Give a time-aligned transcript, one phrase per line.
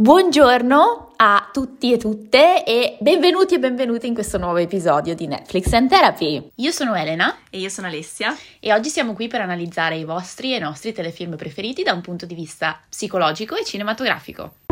[0.00, 5.72] Buongiorno a tutti e tutte e benvenuti e benvenute in questo nuovo episodio di Netflix
[5.72, 6.50] and Therapy.
[6.54, 10.52] Io sono Elena e io sono Alessia e oggi siamo qui per analizzare i vostri
[10.52, 14.67] e i nostri telefilm preferiti da un punto di vista psicologico e cinematografico.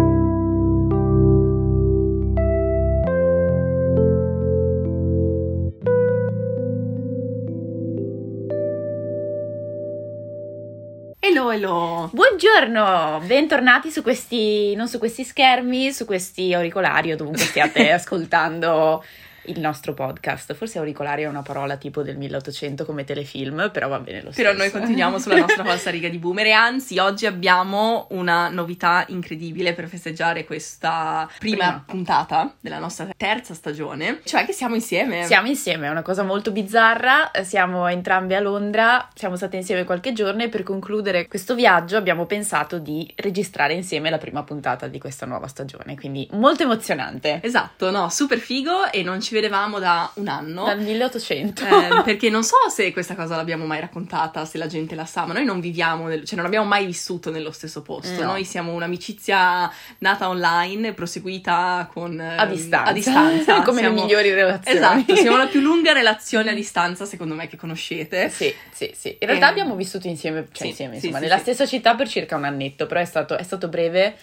[11.51, 12.11] Hello.
[12.13, 19.05] Buongiorno, bentornati su questi, non su questi schermi, su questi auricolari o dovunque stiate ascoltando
[19.47, 20.55] il nostro podcast.
[20.55, 24.49] Forse auricolare è una parola tipo del 1800 come telefilm, però va bene lo stesso.
[24.49, 29.05] Però noi continuiamo sulla nostra falsa riga di boomer e anzi oggi abbiamo una novità
[29.09, 35.25] incredibile per festeggiare questa prima, prima, puntata della nostra terza stagione, cioè che siamo insieme.
[35.25, 40.13] Siamo insieme, è una cosa molto bizzarra, siamo entrambi a Londra, siamo state insieme qualche
[40.13, 44.99] giorno e per concludere questo viaggio abbiamo pensato di registrare insieme la prima puntata di
[44.99, 47.41] questa nuova stagione, quindi molto emozionante.
[47.43, 50.65] Esatto, no, super figo e non ci vedevamo da un anno.
[50.65, 51.65] Dal 1800.
[51.65, 55.27] Eh, perché non so se questa cosa l'abbiamo mai raccontata, se la gente la sa,
[55.27, 58.23] ma noi non viviamo, nel, cioè non abbiamo mai vissuto nello stesso posto.
[58.23, 58.33] No.
[58.33, 62.19] Noi siamo un'amicizia nata online, proseguita con...
[62.19, 62.91] A distanza.
[62.91, 63.63] A distanza.
[63.67, 64.79] Come siamo, le migliori relazioni.
[64.79, 68.31] Esatto, siamo la più lunga relazione a distanza, secondo me, che conoscete.
[68.31, 69.17] Sì, sì, sì.
[69.21, 69.51] In realtà e...
[69.51, 72.87] abbiamo vissuto insieme, cioè sì, insieme, insomma, sì, nella stessa città per circa un annetto,
[72.87, 74.17] però è stato, è stato breve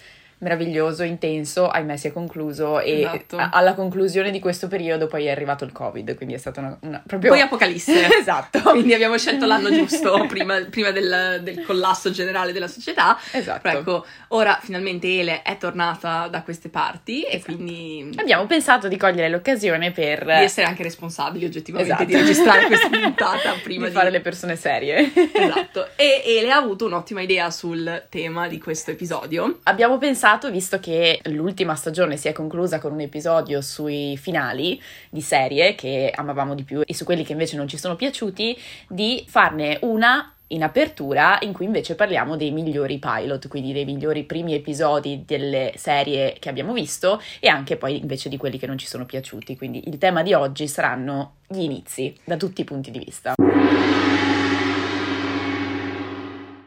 [0.43, 3.37] meraviglioso, intenso, ahimè si è concluso e esatto.
[3.37, 6.77] a- alla conclusione di questo periodo poi è arrivato il covid, quindi è stata una,
[6.81, 7.31] una proprio...
[7.31, 8.07] Poi apocalisse.
[8.19, 8.59] esatto.
[8.61, 13.17] Quindi abbiamo scelto l'anno giusto prima, prima del, del, collasso generale della società.
[13.31, 13.61] Esatto.
[13.61, 17.35] Però ecco, ora finalmente Ele è tornata da queste parti esatto.
[17.35, 18.09] e quindi...
[18.17, 20.25] Abbiamo pensato di cogliere l'occasione per...
[20.25, 22.09] Di essere anche responsabili oggettivamente esatto.
[22.09, 25.11] di registrare questa puntata prima di, di fare le persone serie.
[25.33, 25.89] esatto.
[25.95, 29.59] E Ele ha avuto un'ottima idea sul tema di questo episodio.
[29.63, 34.81] Abbiamo pensato pensato, visto che l'ultima stagione si è conclusa con un episodio sui finali
[35.09, 38.57] di serie che amavamo di più e su quelli che invece non ci sono piaciuti,
[38.87, 44.23] di farne una in apertura in cui invece parliamo dei migliori pilot, quindi dei migliori
[44.23, 48.77] primi episodi delle serie che abbiamo visto e anche poi invece di quelli che non
[48.77, 49.55] ci sono piaciuti.
[49.57, 53.33] Quindi il tema di oggi saranno gli inizi da tutti i punti di vista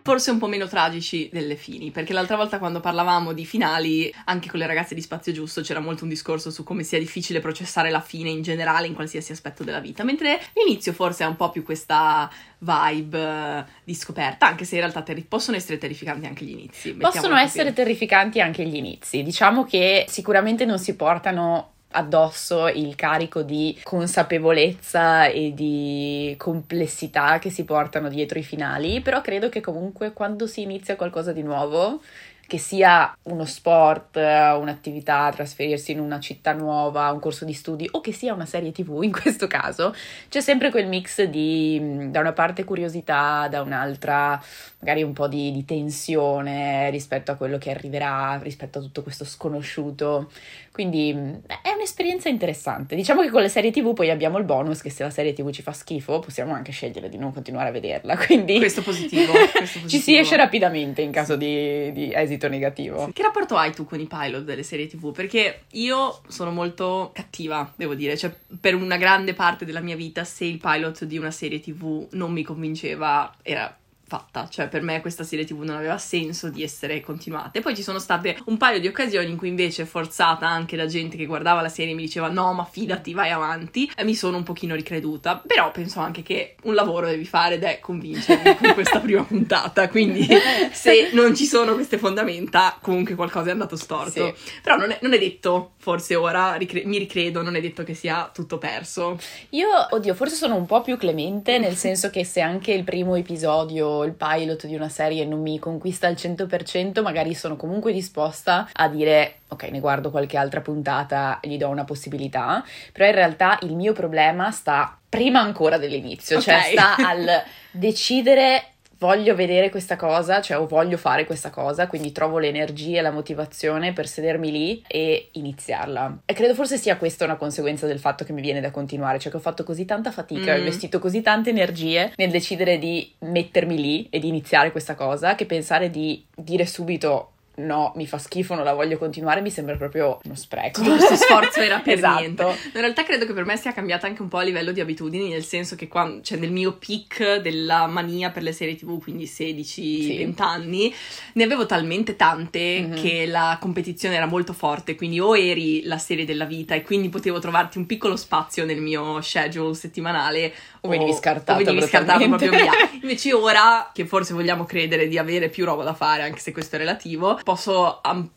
[0.06, 4.48] forse un po' meno tragici delle fini, perché l'altra volta quando parlavamo di finali, anche
[4.48, 7.90] con le ragazze di Spazio Giusto, c'era molto un discorso su come sia difficile processare
[7.90, 11.50] la fine in generale in qualsiasi aspetto della vita, mentre l'inizio forse ha un po'
[11.50, 16.44] più questa vibe eh, di scoperta, anche se in realtà terri- possono essere terrificanti anche
[16.44, 16.94] gli inizi.
[16.94, 23.42] Possono essere terrificanti anche gli inizi, diciamo che sicuramente non si portano addosso il carico
[23.42, 30.12] di consapevolezza e di complessità che si portano dietro i finali, però credo che comunque
[30.12, 32.00] quando si inizia qualcosa di nuovo
[32.46, 38.00] che sia uno sport, un'attività, trasferirsi in una città nuova, un corso di studi o
[38.00, 39.92] che sia una serie tv in questo caso,
[40.28, 44.40] c'è sempre quel mix di da una parte curiosità, da un'altra
[44.86, 49.24] magari un po' di, di tensione rispetto a quello che arriverà, rispetto a tutto questo
[49.24, 50.30] sconosciuto.
[50.70, 52.94] Quindi è un'esperienza interessante.
[52.94, 55.50] Diciamo che con le serie TV poi abbiamo il bonus che se la serie TV
[55.50, 58.14] ci fa schifo possiamo anche scegliere di non continuare a vederla.
[58.24, 59.32] Quindi questo positivo.
[59.56, 59.88] Questo positivo.
[59.88, 63.06] ci si esce rapidamente in caso di, di esito negativo.
[63.06, 63.12] Sì.
[63.12, 65.12] Che rapporto hai tu con i pilot delle serie TV?
[65.12, 68.16] Perché io sono molto cattiva, devo dire.
[68.16, 72.06] Cioè, per una grande parte della mia vita, se il pilot di una serie TV
[72.10, 73.74] non mi convinceva, era
[74.08, 77.58] fatta, cioè per me questa serie tv non aveva senso di essere continuata.
[77.58, 80.86] E poi ci sono state un paio di occasioni in cui invece forzata anche da
[80.86, 83.90] gente che guardava la serie mi diceva no ma fidati vai avanti.
[83.96, 85.42] E mi sono un pochino ricreduta.
[85.44, 89.88] Però penso anche che un lavoro devi fare ed è convincermi con questa prima puntata.
[89.88, 90.26] Quindi
[90.70, 94.34] se non ci sono queste fondamenta comunque qualcosa è andato storto.
[94.36, 94.60] Sì.
[94.62, 97.94] però non è, non è, detto forse ora ricre- mi ricredo non è detto che
[97.94, 99.18] sia tutto perso.
[99.50, 103.16] Io oddio forse sono un po' più clemente nel senso che se anche il primo
[103.16, 108.68] episodio il pilot di una serie non mi conquista al 100%, magari sono comunque disposta
[108.72, 113.58] a dire ok, ne guardo qualche altra puntata gli do una possibilità, però in realtà
[113.62, 116.74] il mio problema sta prima ancora dell'inizio, cioè okay.
[116.74, 122.12] cioè sta al decidere voglio vedere questa cosa, cioè o voglio fare questa cosa, quindi
[122.12, 126.18] trovo le energie e la motivazione per sedermi lì e iniziarla.
[126.24, 129.30] E credo forse sia questa una conseguenza del fatto che mi viene da continuare, cioè
[129.30, 130.54] che ho fatto così tanta fatica, mm.
[130.54, 135.34] ho investito così tante energie nel decidere di mettermi lì e di iniziare questa cosa,
[135.34, 139.76] che pensare di dire subito no, mi fa schifo, non la voglio continuare, mi sembra
[139.76, 140.82] proprio uno spreco.
[140.82, 142.18] Tutto questo sforzo era per Esatto.
[142.20, 142.42] niente.
[142.42, 145.28] In realtà credo che per me sia cambiata anche un po' a livello di abitudini,
[145.30, 149.24] nel senso che quando, cioè nel mio peak della mania per le serie TV, quindi
[149.26, 150.94] 16-20 anni,
[151.34, 152.94] ne avevo talmente tante Mhm.
[153.00, 157.08] che la competizione era molto forte, quindi o eri la serie della vita e quindi
[157.08, 160.52] potevo trovarti un piccolo spazio nel mio schedule settimanale
[160.86, 162.72] O venivi scartato o venivi scartato proprio via.
[163.00, 166.76] Invece ora, che forse vogliamo credere di avere più roba da fare, anche se questo
[166.76, 168.34] è relativo, posso ampliare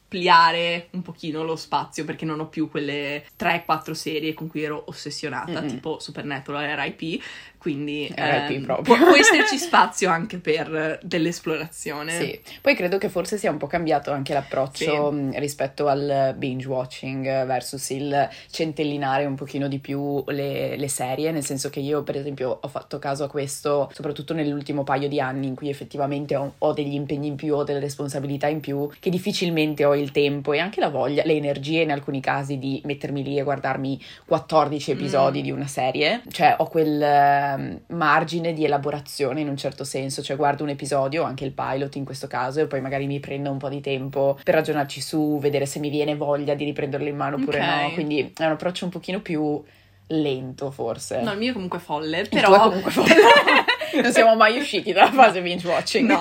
[0.92, 5.62] un pochino lo spazio perché non ho più quelle 3-4 serie con cui ero ossessionata,
[5.62, 5.68] Mm-mm.
[5.68, 7.24] tipo Supernatural e RIP,
[7.58, 12.12] quindi ehm, può, può esserci spazio anche per dell'esplorazione.
[12.12, 15.16] Sì, poi credo che forse sia un po' cambiato anche l'approccio Sì.
[15.16, 21.32] mh, rispetto al binge watching versus il centellinare un pochino di più le, le serie,
[21.32, 25.20] nel senso che io per esempio ho fatto caso a questo soprattutto nell'ultimo paio di
[25.20, 28.90] anni in cui effettivamente ho, ho degli impegni in più, ho delle responsabilità in più,
[29.00, 32.82] che difficilmente ho il tempo e anche la voglia, le energie in alcuni casi di
[32.86, 35.44] mettermi lì e guardarmi 14 episodi Mm.
[35.44, 40.36] di una serie, cioè ho quel ehm, margine di elaborazione in un certo senso, cioè
[40.38, 43.58] guardo un episodio, anche il pilot in questo caso, e poi magari mi prendo un
[43.58, 47.36] po' di tempo per ragionarci su, vedere se mi viene voglia di riprenderlo in mano
[47.38, 47.66] oppure Ok.
[47.66, 49.62] no, quindi è un approccio un pochino più
[50.08, 51.22] lento forse.
[51.22, 52.56] No, il mio è comunque folle, però...
[52.56, 53.14] è comunque folle.
[53.94, 56.10] non siamo mai usciti dalla fase binge watching.
[56.10, 56.20] No,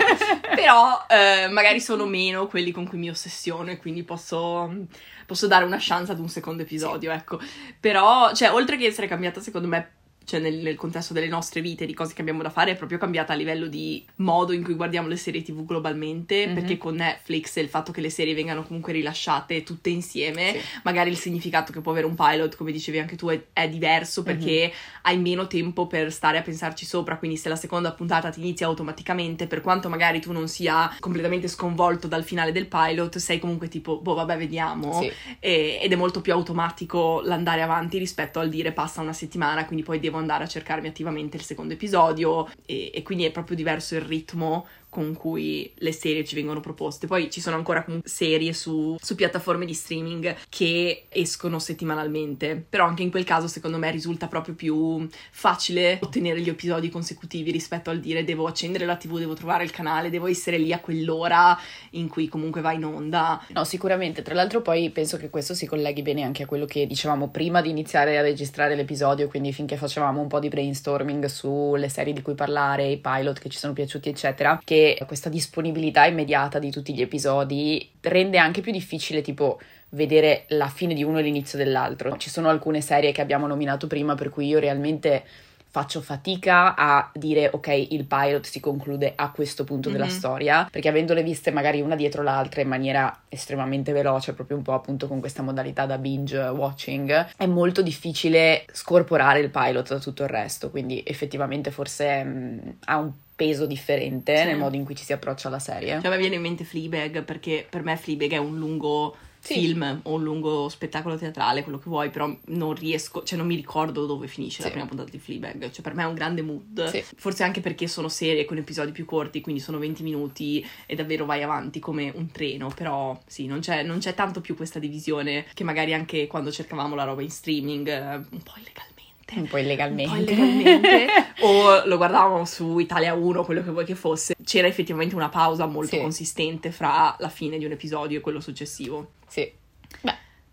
[0.54, 4.86] però eh, magari sono meno quelli con cui mi ossessiono e quindi posso,
[5.26, 7.38] posso dare una chance ad un secondo episodio, ecco.
[7.78, 9.97] Però, cioè, oltre che essere cambiata, secondo me,
[10.28, 12.98] cioè nel, nel contesto delle nostre vite, di cose che abbiamo da fare, è proprio
[12.98, 16.54] cambiata a livello di modo in cui guardiamo le serie TV globalmente, Mhm.
[16.54, 20.58] perché con Netflix e il fatto che le serie vengano comunque rilasciate tutte insieme, Sì.
[20.84, 24.22] magari il significato che può avere un pilot, come dicevi anche tu, è, è diverso
[24.22, 24.70] perché
[25.02, 27.16] hai meno tempo per stare a pensarci sopra.
[27.16, 31.48] Quindi, se la seconda puntata ti inizia automaticamente, per quanto magari tu non sia completamente
[31.48, 35.00] sconvolto dal finale del pilot, sei comunque tipo, boh, vabbè, vediamo.
[35.00, 35.10] Sì.
[35.40, 39.84] E- ed è molto più automatico l'andare avanti rispetto al dire passa una settimana, quindi
[39.84, 42.48] poi devo andare a cercarmi attivamente il secondo episodio.
[42.66, 47.06] E, e quindi è proprio diverso il ritmo con cui le serie ci vengono proposte.
[47.06, 53.02] Poi ci sono ancora serie su, su piattaforme di streaming che escono settimanalmente, però anche
[53.02, 58.00] in quel caso secondo me risulta proprio più facile ottenere gli episodi consecutivi rispetto al
[58.00, 61.58] dire devo accendere la tv, devo trovare il canale, devo essere lì a quell'ora
[61.90, 63.44] in cui comunque va in onda.
[63.48, 64.22] No, sicuramente.
[64.22, 67.60] Tra l'altro, poi penso che questo si colleghi bene anche a quello che dicevamo prima
[67.60, 72.22] di iniziare a registrare l'episodio, quindi finché facevamo un po' di brainstorming sulle serie di
[72.22, 76.94] cui parlare, i pilot che ci sono piaciuti, eccetera, che questa disponibilità immediata di tutti
[76.94, 79.58] gli episodi rende anche più difficile, tipo
[79.90, 82.16] vedere la fine di uno e l'inizio dell'altro.
[82.16, 85.24] Ci sono alcune serie che abbiamo nominato prima per cui io realmente
[85.70, 90.10] faccio fatica a dire ok il pilot si conclude a questo punto della Mhm.
[90.10, 94.72] storia perché avendole viste magari una dietro l'altra in maniera estremamente veloce proprio un po'
[94.72, 100.22] appunto con questa modalità da binge watching è molto difficile scorporare il pilot da tutto
[100.22, 104.44] il resto quindi effettivamente forse mh, ha un peso differente Sì.
[104.46, 106.64] nel modo in cui ci si approccia alla serie Cioè, a me viene in mente
[106.64, 109.54] Fleabag perché per me Fleabag è un lungo Sì.
[109.54, 113.54] film o un lungo spettacolo teatrale, quello che vuoi, però non riesco, cioè non mi
[113.54, 114.72] ricordo dove finisce la Sì.
[114.72, 115.70] prima puntata di Fleabag.
[115.70, 116.84] Cioè, per me è un grande mood.
[116.90, 117.04] Sì.
[117.16, 121.24] Forse anche perché sono serie con episodi più corti, quindi sono 20 minuti e davvero
[121.24, 122.68] vai avanti come un treno.
[122.74, 126.96] Però sì, non c'è, non c'è tanto più questa divisione che magari anche quando cercavamo
[126.96, 128.96] la roba in streaming, eh, un po' illegalmente.
[129.36, 131.06] Un po' illegalmente Un po' illegalmente.
[131.42, 134.34] o lo guardavamo su Italia 1, quello che vuoi che fosse.
[134.42, 136.00] C'era effettivamente una pausa molto Sì.
[136.00, 139.12] consistente fra la fine di un episodio e quello successivo.
[139.26, 139.50] sì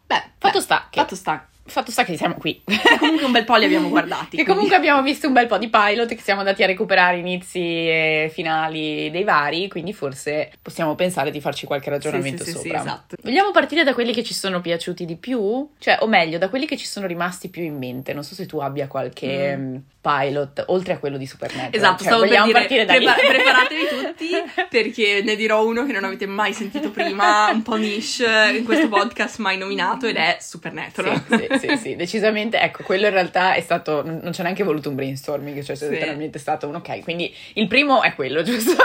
[0.08, 1.48] Beh, Fatto beh, sta che- fatto sta.
[1.68, 2.62] Fatto sta che siamo qui
[3.00, 4.38] Comunque un bel po' li abbiamo guardati.
[4.38, 7.18] Che quindi- comunque abbiamo visto un bel po' di pilot che siamo andati a recuperare
[7.18, 12.58] inizi e finali dei vari, quindi forse possiamo pensare di farci qualche ragionamento Sì, sì,
[12.58, 12.80] sopra.
[12.82, 13.16] sì, esatto.
[13.24, 15.70] Vogliamo partire da quelli che ci sono piaciuti di più?
[15.80, 18.14] Cioè, o meglio, da quelli che ci sono rimasti più in mente.
[18.14, 19.76] Non so se tu abbia qualche Mm.
[20.06, 21.74] Pilot, oltre a quello di Supernatural.
[21.74, 23.06] Esatto, Cioè, stavo per dire, partire da lì.
[23.06, 24.30] prepa- preparatevi tutti
[24.70, 28.88] perché ne dirò uno che non avete mai sentito prima, un po' niche in questo
[28.88, 31.24] podcast mai nominato ed è Supernatural.
[31.28, 32.60] Sì, sì, sì, sì, decisamente.
[32.60, 34.04] Ecco, quello in realtà è stato.
[34.06, 35.92] Non non c'è neanche voluto un brainstorming, cioè c'è Sì.
[35.92, 37.02] letteralmente stato un ok.
[37.02, 38.76] Quindi il primo è quello, giusto?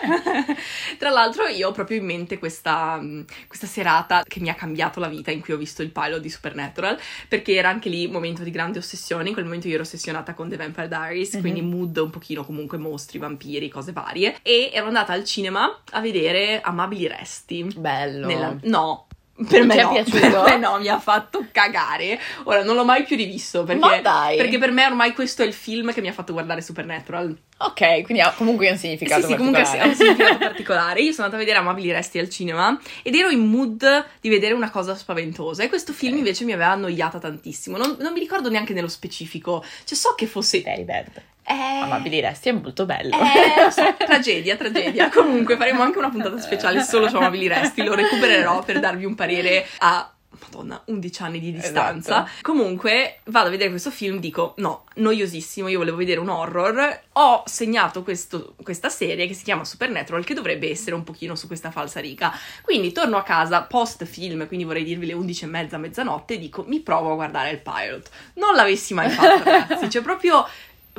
[0.98, 5.00] Tra l'altro io ho proprio in mente questa, mh, questa serata che mi ha cambiato
[5.00, 8.12] la vita in cui ho visto il pilot di Supernatural perché era anche lì un
[8.12, 11.40] momento di grande ossessione, in quel momento io ero ossessionata con The Vampire Diaries, Mhm.
[11.40, 16.00] quindi mood un pochino comunque mostri, vampiri, cose varie e ero andata al cinema a
[16.00, 17.64] vedere Amabili Resti.
[17.76, 18.26] Bello.
[18.26, 19.06] Nella- no,
[19.48, 20.18] Per me no, piaciuto?
[20.18, 22.18] per me no, mi ha fatto cagare.
[22.44, 24.36] Ora non l'ho mai più rivisto perché, Ma dai!
[24.36, 27.36] perché per me ormai questo è il film che mi ha fatto guardare Supernatural.
[27.58, 31.00] Ok, quindi ha comunque un significato sì, sì, comunque ha un significato particolare.
[31.00, 34.54] Io sono andata a vedere Amabili Resti al cinema ed ero in mood di vedere
[34.54, 35.62] una cosa spaventosa.
[35.62, 36.18] E questo film Ok.
[36.18, 37.76] invece mi aveva annoiata tantissimo.
[37.76, 39.62] Non, non mi ricordo neanche nello specifico.
[39.84, 40.60] Cioè, so che fosse.
[40.62, 41.06] Very bad.
[41.50, 43.16] Eh, Amabili Resti è molto bello.
[43.16, 45.08] eh, so, tragedia, tragedia.
[45.10, 47.82] Comunque faremo anche una puntata speciale solo su Amabili Resti.
[47.82, 50.12] Lo recupererò per darvi un parere a.
[50.42, 52.22] Madonna, 11 anni di distanza.
[52.24, 52.30] Esatto.
[52.40, 55.68] Comunque, vado a vedere questo film, dico no, noiosissimo.
[55.68, 57.00] Io volevo vedere un horror.
[57.14, 61.46] Ho segnato questo- questa serie che si chiama Supernatural, che dovrebbe essere un pochino su
[61.46, 62.32] questa falsa riga.
[62.62, 66.38] Quindi torno a casa post film, quindi vorrei dirvi le 11 e mezza, mezzanotte, e
[66.38, 68.08] dico mi provo a guardare il pilot.
[68.34, 69.90] Non l'avessi mai fatto, ragazzi.
[69.90, 70.46] Cioè, proprio.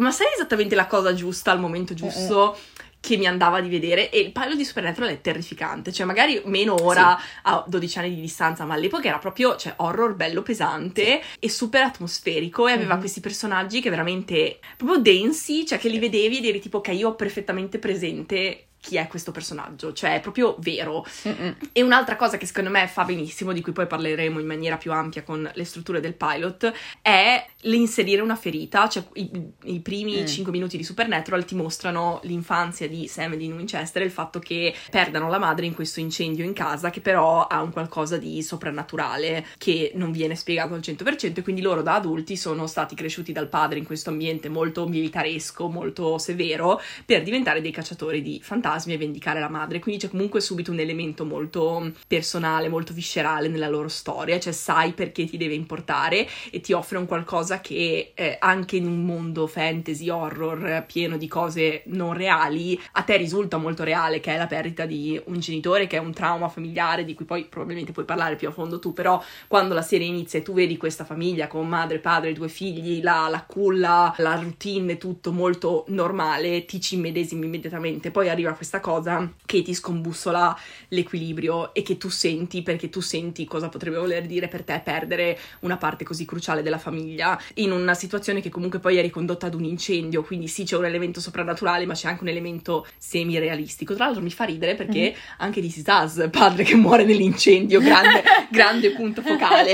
[0.02, 2.58] Ma sai esattamente la cosa giusta al momento giusto?
[3.00, 6.76] Che mi andava di vedere e il pilot di Supernatural è terrificante, cioè magari meno
[6.84, 11.50] ora a 12 anni di distanza, ma all'epoca era proprio cioè, horror bello pesante e
[11.50, 13.00] super atmosferico e aveva Mhm.
[13.00, 17.10] questi personaggi che veramente proprio densi, cioè che li vedevi ed eri tipo ok, io
[17.10, 21.06] ho perfettamente presente chi è questo personaggio, cioè è proprio vero.
[21.28, 21.56] Mm-mm.
[21.72, 24.92] E un'altra cosa che secondo me fa benissimo, di cui poi parleremo in maniera più
[24.92, 28.90] ampia con le strutture del pilot, è l'inserire una ferita.
[28.90, 29.30] Cioè, i,
[29.66, 30.26] i primi Mm.
[30.26, 34.40] 5 minuti di Supernatural ti mostrano l'infanzia di Sam e di Winchester e il fatto
[34.40, 38.42] che perdano la madre in questo incendio in casa, che però ha un qualcosa di
[38.42, 41.38] soprannaturale che non viene spiegato al 100%.
[41.38, 45.70] E quindi loro da adulti sono stati cresciuti dal padre in questo ambiente molto militaresco,
[45.70, 49.80] molto severo, per diventare dei cacciatori di fantasmi e vendicare la madre.
[49.80, 54.94] Quindi c'è comunque subito un elemento molto personale, molto viscerale nella loro storia, cioè sai
[54.94, 59.48] perché ti deve importare e ti offre un qualcosa che eh, anche in un mondo
[59.48, 64.48] fantasy, horror, pieno di cose non reali, a te risulta molto reale, che è la
[64.48, 68.36] perdita di un genitore, che è un trauma familiare di cui poi probabilmente puoi parlare
[68.36, 71.68] più a fondo tu, però quando la serie inizia e tu vedi questa famiglia con
[71.68, 77.46] madre, padre, due figli, la, la culla, la routine, tutto molto normale, ti ci immedesimi
[77.46, 78.12] immediatamente.
[78.12, 80.56] Poi arriva questa cosa che ti scombussola
[80.90, 85.36] l'equilibrio e che tu senti perché tu senti cosa potrebbe voler dire per te perdere
[85.62, 89.56] una parte così cruciale della famiglia in una situazione che comunque poi è ricondotta ad
[89.56, 93.96] un incendio, quindi sì c'è un elemento soprannaturale ma c'è anche un elemento semi-realistico.
[93.96, 98.92] Tra l'altro mi fa ridere perché anche di Sisaz, padre che muore nell'incendio, grande, grande
[98.92, 99.74] punto focale.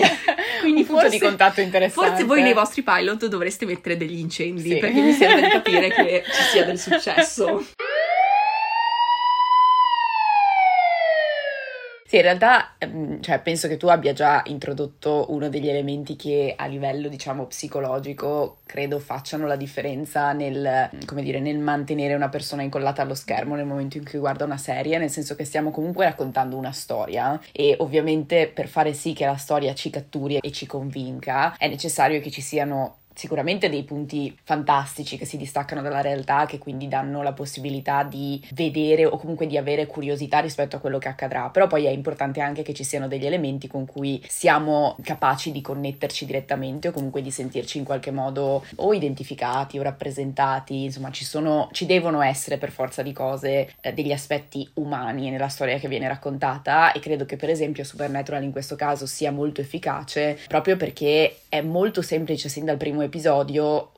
[0.61, 2.09] Quindi un punto forse- di contatto interessante.
[2.09, 4.77] Forse voi nei vostri pilot dovreste mettere degli incendi Sì.
[4.77, 7.65] perché mi sembra di capire che ci sia del successo.
[12.09, 16.53] Sì, in realtà, ehm, cioè, penso che tu abbia già introdotto uno degli elementi che
[16.55, 23.01] a livello, diciamo, psicologico credo facciano la differenza nel, dire, nel mantenere una persona incollata
[23.01, 26.55] allo schermo nel momento in cui guarda una serie, nel senso che stiamo comunque raccontando
[26.55, 31.57] una storia e ovviamente per fare sì che la storia ci catturi e ci convinca
[31.57, 36.59] è necessario che ci siano sicuramente dei punti fantastici che si distaccano dalla realtà, che
[36.59, 41.07] quindi danno la possibilità di vedere o comunque di avere curiosità rispetto a quello che
[41.07, 41.49] accadrà.
[41.49, 45.61] Però poi è importante anche che ci siano degli elementi con cui siamo capaci di
[45.61, 50.83] connetterci direttamente o comunque di sentirci in qualche modo o identificati o rappresentati.
[50.83, 55.47] Insomma, ci sono, ci devono essere per forza di cose eh, degli aspetti umani nella
[55.47, 59.61] storia che viene raccontata e credo che per esempio Supernatural in questo caso sia molto
[59.61, 63.06] efficace proprio perché è molto semplice sin dal primo episodio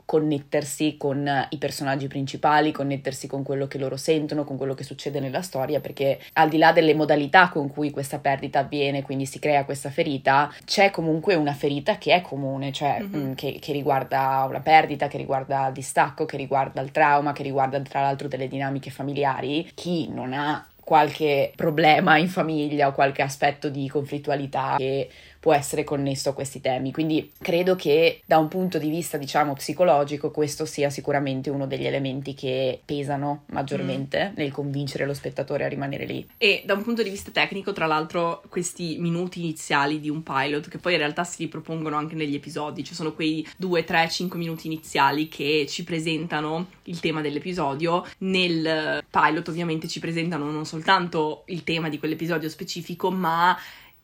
[0.05, 5.19] connettersi con i personaggi principali, connettersi con quello che loro sentono, con quello che succede
[5.19, 9.37] nella storia, perché al di là delle modalità con cui questa perdita avviene, quindi si
[9.37, 13.19] crea questa ferita, c'è comunque una ferita che è comune, cioè Mhm.
[13.19, 17.43] mh, che, che riguarda una perdita, che riguarda il distacco, che riguarda il trauma, che
[17.43, 19.69] riguarda tra l'altro delle dinamiche familiari.
[19.75, 25.07] Chi non ha qualche problema in famiglia o qualche aspetto di conflittualità che
[25.39, 26.91] può essere connesso a questi temi.
[26.91, 31.85] Quindi credo che da un punto di vista, diciamo, psicologico, questo sia sicuramente uno degli
[31.85, 36.27] elementi che pesano maggiormente nel convincere lo spettatore a rimanere lì.
[36.37, 40.67] E da un punto di vista tecnico, tra l'altro, questi minuti iniziali di un pilot,
[40.67, 44.37] che poi in realtà si ripropongono anche negli episodi, ci sono quei 2, 3, 5
[44.37, 48.05] minuti iniziali che ci presentano il tema dell'episodio.
[48.19, 53.57] Nel pilot, ovviamente, ci presentano non soltanto il tema di quell'episodio specifico, ma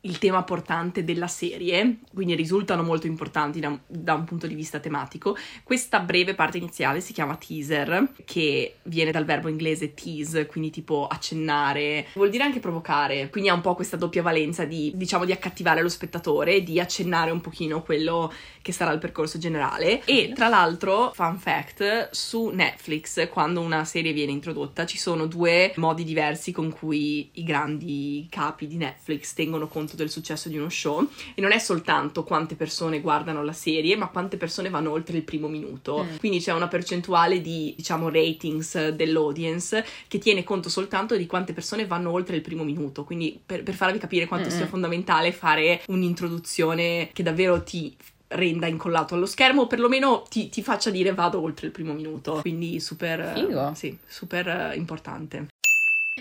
[0.06, 4.78] il tema portante della serie, quindi risultano molto importanti da, da un punto di vista
[4.78, 5.36] tematico.
[5.62, 11.06] Questa breve parte iniziale si chiama teaser, che viene dal verbo inglese tease, quindi tipo
[11.06, 15.32] accennare, vuol dire anche provocare, quindi ha un po' questa doppia valenza di, diciamo, di
[15.32, 18.32] accattivare lo spettatore, di accennare un pochino quello
[18.66, 20.04] che sarà il percorso generale.
[20.06, 25.72] E tra l'altro, fun fact, su Netflix, quando una serie viene introdotta, ci sono due
[25.76, 30.68] modi diversi con cui i grandi capi di Netflix tengono conto del successo di uno
[30.68, 35.16] show e non è soltanto quante persone guardano la serie, ma quante persone vanno oltre
[35.16, 36.02] il primo minuto.
[36.02, 36.16] Mm.
[36.16, 41.86] Quindi c'è una percentuale di, diciamo, ratings dell'audience che tiene conto soltanto di quante persone
[41.86, 43.04] vanno oltre il primo minuto.
[43.04, 44.56] Quindi per, per farvi capire quanto mm-hmm.
[44.56, 47.94] sia fondamentale fare un'introduzione che davvero ti
[48.28, 52.40] renda incollato allo schermo o perlomeno ti, ti, faccia dire vado oltre il primo minuto.
[52.40, 53.72] Quindi super, Figo.
[53.74, 55.46] Sì, super importante.